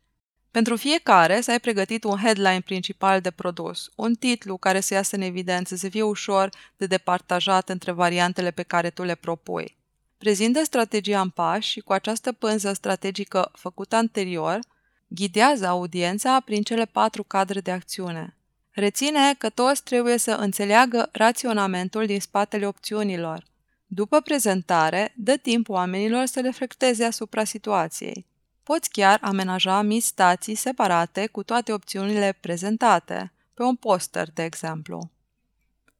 Pentru 0.51 0.75
fiecare 0.75 1.41
să 1.41 1.51
ai 1.51 1.59
pregătit 1.59 2.03
un 2.03 2.17
headline 2.17 2.61
principal 2.61 3.21
de 3.21 3.31
produs, 3.31 3.89
un 3.95 4.13
titlu 4.13 4.57
care 4.57 4.79
să 4.79 4.93
iasă 4.93 5.15
în 5.15 5.21
evidență, 5.21 5.75
să 5.75 5.89
fie 5.89 6.01
ușor 6.01 6.49
de 6.77 6.85
departajat 6.85 7.69
între 7.69 7.91
variantele 7.91 8.51
pe 8.51 8.63
care 8.63 8.89
tu 8.89 9.03
le 9.03 9.15
propui. 9.15 9.77
Prezintă 10.17 10.63
strategia 10.63 11.21
în 11.21 11.29
pași 11.29 11.69
și 11.69 11.79
cu 11.79 11.93
această 11.93 12.31
pânză 12.31 12.73
strategică 12.73 13.51
făcută 13.53 13.95
anterior, 13.95 14.59
ghidează 15.07 15.67
audiența 15.67 16.39
prin 16.39 16.61
cele 16.61 16.85
patru 16.85 17.23
cadre 17.23 17.59
de 17.59 17.71
acțiune. 17.71 18.35
Reține 18.73 19.33
că 19.37 19.49
toți 19.49 19.83
trebuie 19.83 20.17
să 20.17 20.31
înțeleagă 20.31 21.09
raționamentul 21.11 22.05
din 22.05 22.19
spatele 22.19 22.67
opțiunilor. 22.67 23.43
După 23.85 24.21
prezentare, 24.21 25.13
dă 25.15 25.35
timp 25.35 25.69
oamenilor 25.69 26.25
să 26.25 26.41
reflecteze 26.41 27.03
asupra 27.03 27.43
situației. 27.43 28.25
Poți 28.63 28.89
chiar 28.89 29.19
amenaja 29.21 29.81
mici 29.81 30.03
stații 30.03 30.55
separate 30.55 31.27
cu 31.27 31.43
toate 31.43 31.73
opțiunile 31.73 32.37
prezentate, 32.39 33.31
pe 33.53 33.63
un 33.63 33.75
poster, 33.75 34.31
de 34.33 34.43
exemplu. 34.43 35.09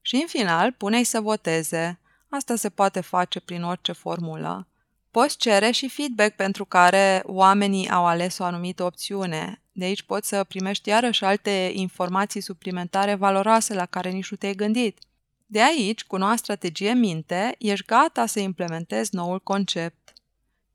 Și 0.02 0.16
în 0.16 0.28
final, 0.28 0.72
pune-i 0.72 1.04
să 1.04 1.22
voteze. 1.22 2.00
Asta 2.30 2.56
se 2.56 2.70
poate 2.70 3.02
face 3.02 3.40
prin 3.40 3.64
orice 3.64 3.92
formulă. 3.92 4.68
Poți 5.14 5.38
cere 5.38 5.72
și 5.72 5.90
feedback 5.90 6.36
pentru 6.36 6.66
care 6.66 7.24
oamenii 7.26 7.90
au 7.90 8.06
ales 8.06 8.38
o 8.38 8.44
anumită 8.44 8.84
opțiune. 8.84 9.62
De 9.72 9.86
aici 9.86 10.04
poți 10.04 10.28
să 10.28 10.44
primești 10.44 10.90
iarăși 10.90 11.24
alte 11.24 11.72
informații 11.74 12.42
suplimentare 12.42 13.16
valoroase 13.16 13.74
la 13.74 13.86
care 13.86 14.10
nici 14.10 14.32
nu 14.32 14.38
te-ai 14.38 14.56
gândit. 14.56 15.00
De 15.46 15.62
aici, 15.62 16.04
cu 16.04 16.18
noua 16.18 16.36
strategie 16.36 16.94
minte, 16.94 17.56
ești 17.60 17.86
gata 17.86 18.26
să 18.26 18.40
implementezi 18.40 19.16
noul 19.16 19.40
concept. 19.40 20.14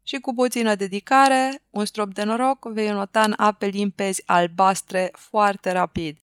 Și 0.03 0.19
cu 0.19 0.35
puțină 0.35 0.75
dedicare, 0.75 1.63
un 1.71 1.85
strop 1.85 2.15
de 2.15 2.23
noroc, 2.23 2.65
vei 2.73 2.91
nota 2.91 3.23
în 3.23 3.35
ape 3.37 3.67
limpezi 3.67 4.23
albastre 4.27 5.11
foarte 5.13 5.73
rapid. 5.73 6.19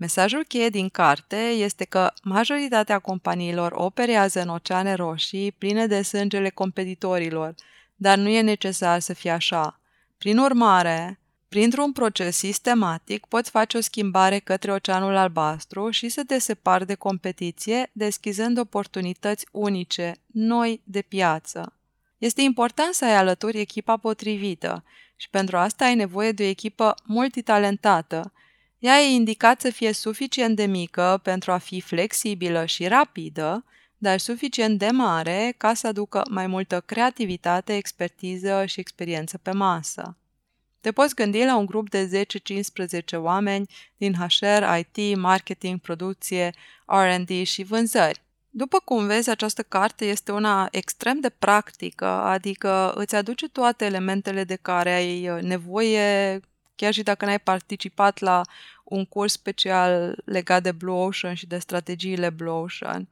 Mesajul 0.00 0.44
cheie 0.44 0.68
din 0.68 0.88
carte 0.88 1.36
este 1.36 1.84
că 1.84 2.12
majoritatea 2.22 2.98
companiilor 2.98 3.72
operează 3.74 4.40
în 4.40 4.48
oceane 4.48 4.94
roșii 4.94 5.52
pline 5.52 5.86
de 5.86 6.02
sângele 6.02 6.50
competitorilor, 6.50 7.54
dar 7.96 8.18
nu 8.18 8.28
e 8.28 8.40
necesar 8.40 9.00
să 9.00 9.12
fie 9.12 9.30
așa. 9.30 9.80
Prin 10.18 10.38
urmare, 10.38 11.18
printr-un 11.48 11.92
proces 11.92 12.36
sistematic 12.36 13.26
poți 13.26 13.50
face 13.50 13.76
o 13.76 13.80
schimbare 13.80 14.38
către 14.38 14.72
oceanul 14.72 15.16
albastru 15.16 15.90
și 15.90 16.08
să 16.08 16.22
te 16.26 16.38
separi 16.38 16.86
de 16.86 16.94
competiție, 16.94 17.90
deschizând 17.92 18.58
oportunități 18.58 19.46
unice, 19.50 20.14
noi 20.26 20.80
de 20.84 21.02
piață. 21.02 21.72
Este 22.18 22.42
important 22.42 22.94
să 22.94 23.04
ai 23.04 23.16
alături 23.16 23.60
echipa 23.60 23.96
potrivită 23.96 24.84
și 25.16 25.30
pentru 25.30 25.56
asta 25.56 25.84
ai 25.84 25.94
nevoie 25.94 26.32
de 26.32 26.42
o 26.42 26.46
echipă 26.46 26.94
multitalentată, 27.04 28.32
ea 28.78 29.00
e 29.00 29.14
indicat 29.14 29.60
să 29.60 29.70
fie 29.70 29.92
suficient 29.92 30.56
de 30.56 30.66
mică 30.66 31.20
pentru 31.22 31.52
a 31.52 31.58
fi 31.58 31.80
flexibilă 31.80 32.64
și 32.64 32.86
rapidă, 32.86 33.64
dar 33.96 34.18
suficient 34.18 34.78
de 34.78 34.90
mare 34.90 35.54
ca 35.56 35.74
să 35.74 35.86
aducă 35.86 36.22
mai 36.30 36.46
multă 36.46 36.80
creativitate, 36.80 37.76
expertiză 37.76 38.64
și 38.66 38.80
experiență 38.80 39.38
pe 39.38 39.50
masă. 39.50 40.16
Te 40.80 40.92
poți 40.92 41.14
gândi 41.14 41.44
la 41.44 41.56
un 41.56 41.66
grup 41.66 41.90
de 41.90 42.26
10-15 43.14 43.16
oameni 43.16 43.68
din 43.96 44.14
HR, 44.14 44.64
IT, 44.78 45.16
marketing, 45.16 45.80
producție, 45.80 46.54
R&D 46.86 47.44
și 47.44 47.62
vânzări. 47.62 48.22
După 48.50 48.78
cum 48.84 49.06
vezi, 49.06 49.30
această 49.30 49.62
carte 49.62 50.04
este 50.04 50.32
una 50.32 50.68
extrem 50.70 51.20
de 51.20 51.28
practică, 51.28 52.06
adică 52.06 52.92
îți 52.94 53.14
aduce 53.14 53.48
toate 53.48 53.84
elementele 53.84 54.44
de 54.44 54.56
care 54.56 54.90
ai 54.90 55.30
nevoie 55.40 56.40
chiar 56.78 56.92
și 56.92 57.02
dacă 57.02 57.24
n-ai 57.24 57.40
participat 57.40 58.18
la 58.18 58.40
un 58.84 59.04
curs 59.04 59.32
special 59.32 60.22
legat 60.24 60.62
de 60.62 60.72
Blue 60.72 60.94
Ocean 60.94 61.34
și 61.34 61.46
de 61.46 61.58
strategiile 61.58 62.30
Blue 62.30 62.52
Ocean, 62.52 63.08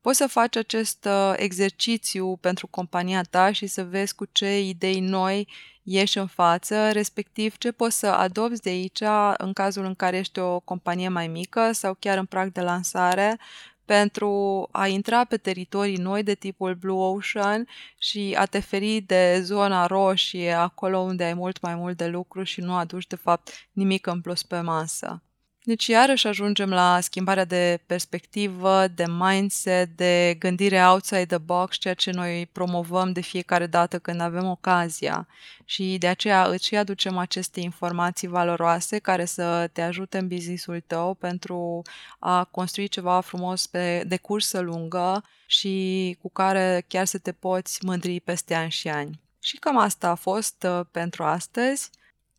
poți 0.00 0.16
să 0.16 0.26
faci 0.26 0.56
acest 0.56 1.04
uh, 1.04 1.32
exercițiu 1.36 2.36
pentru 2.36 2.66
compania 2.66 3.22
ta 3.22 3.52
și 3.52 3.66
să 3.66 3.84
vezi 3.84 4.14
cu 4.14 4.24
ce 4.32 4.60
idei 4.60 5.00
noi 5.00 5.48
ieși 5.82 6.18
în 6.18 6.26
față, 6.26 6.92
respectiv 6.92 7.56
ce 7.56 7.72
poți 7.72 7.98
să 7.98 8.06
adopți 8.06 8.62
de 8.62 8.70
aici 8.70 9.02
în 9.36 9.52
cazul 9.52 9.84
în 9.84 9.94
care 9.94 10.16
ești 10.16 10.38
o 10.38 10.60
companie 10.60 11.08
mai 11.08 11.26
mică 11.26 11.72
sau 11.72 11.96
chiar 11.98 12.18
în 12.18 12.26
prag 12.26 12.52
de 12.52 12.60
lansare 12.60 13.38
pentru 13.86 14.68
a 14.72 14.86
intra 14.86 15.24
pe 15.24 15.36
teritorii 15.36 15.96
noi 15.96 16.22
de 16.22 16.34
tipul 16.34 16.74
Blue 16.74 16.96
Ocean 16.96 17.66
și 17.98 18.34
a 18.38 18.46
te 18.46 18.60
feri 18.60 19.00
de 19.00 19.40
zona 19.42 19.86
roșie, 19.86 20.52
acolo 20.52 20.98
unde 20.98 21.24
ai 21.24 21.34
mult 21.34 21.60
mai 21.60 21.74
mult 21.74 21.96
de 21.96 22.06
lucru 22.06 22.42
și 22.42 22.60
nu 22.60 22.74
aduci 22.74 23.06
de 23.06 23.16
fapt 23.16 23.68
nimic 23.72 24.06
în 24.06 24.20
plus 24.20 24.42
pe 24.42 24.60
masă. 24.60 25.25
Deci 25.66 25.86
iarăși 25.86 26.26
ajungem 26.26 26.70
la 26.70 27.00
schimbarea 27.00 27.44
de 27.44 27.80
perspectivă, 27.86 28.86
de 28.88 29.04
mindset, 29.18 29.96
de 29.96 30.36
gândire 30.38 30.86
outside 30.86 31.26
the 31.26 31.38
box, 31.38 31.76
ceea 31.76 31.94
ce 31.94 32.10
noi 32.10 32.48
promovăm 32.52 33.12
de 33.12 33.20
fiecare 33.20 33.66
dată 33.66 33.98
când 33.98 34.20
avem 34.20 34.46
ocazia. 34.46 35.28
Și 35.64 35.96
de 35.98 36.06
aceea 36.06 36.44
îți 36.46 36.66
și 36.66 36.76
aducem 36.76 37.16
aceste 37.18 37.60
informații 37.60 38.28
valoroase 38.28 38.98
care 38.98 39.24
să 39.24 39.68
te 39.72 39.82
ajute 39.82 40.18
în 40.18 40.28
businessul 40.28 40.82
tău 40.86 41.14
pentru 41.14 41.82
a 42.18 42.44
construi 42.44 42.88
ceva 42.88 43.20
frumos 43.20 43.66
pe, 43.66 44.04
de 44.06 44.16
cursă 44.16 44.60
lungă 44.60 45.24
și 45.46 46.16
cu 46.20 46.30
care 46.30 46.84
chiar 46.88 47.04
să 47.04 47.18
te 47.18 47.32
poți 47.32 47.84
mândri 47.84 48.20
peste 48.20 48.54
ani 48.54 48.70
și 48.70 48.88
ani. 48.88 49.20
Și 49.40 49.56
cam 49.56 49.78
asta 49.78 50.08
a 50.08 50.14
fost 50.14 50.66
uh, 50.68 50.80
pentru 50.90 51.22
astăzi. 51.22 51.90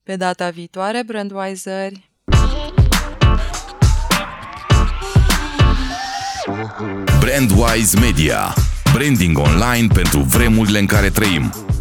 Pe 0.04 0.16
data 0.16 0.50
viitoare, 0.50 1.04
Brandwiseri, 1.04 2.07
Brandwise 7.20 8.00
Media. 8.00 8.54
Branding 8.94 9.38
online 9.38 9.88
pentru 9.94 10.20
vremurile 10.20 10.80
în 10.80 10.86
care 10.86 11.10
trăim. 11.10 11.77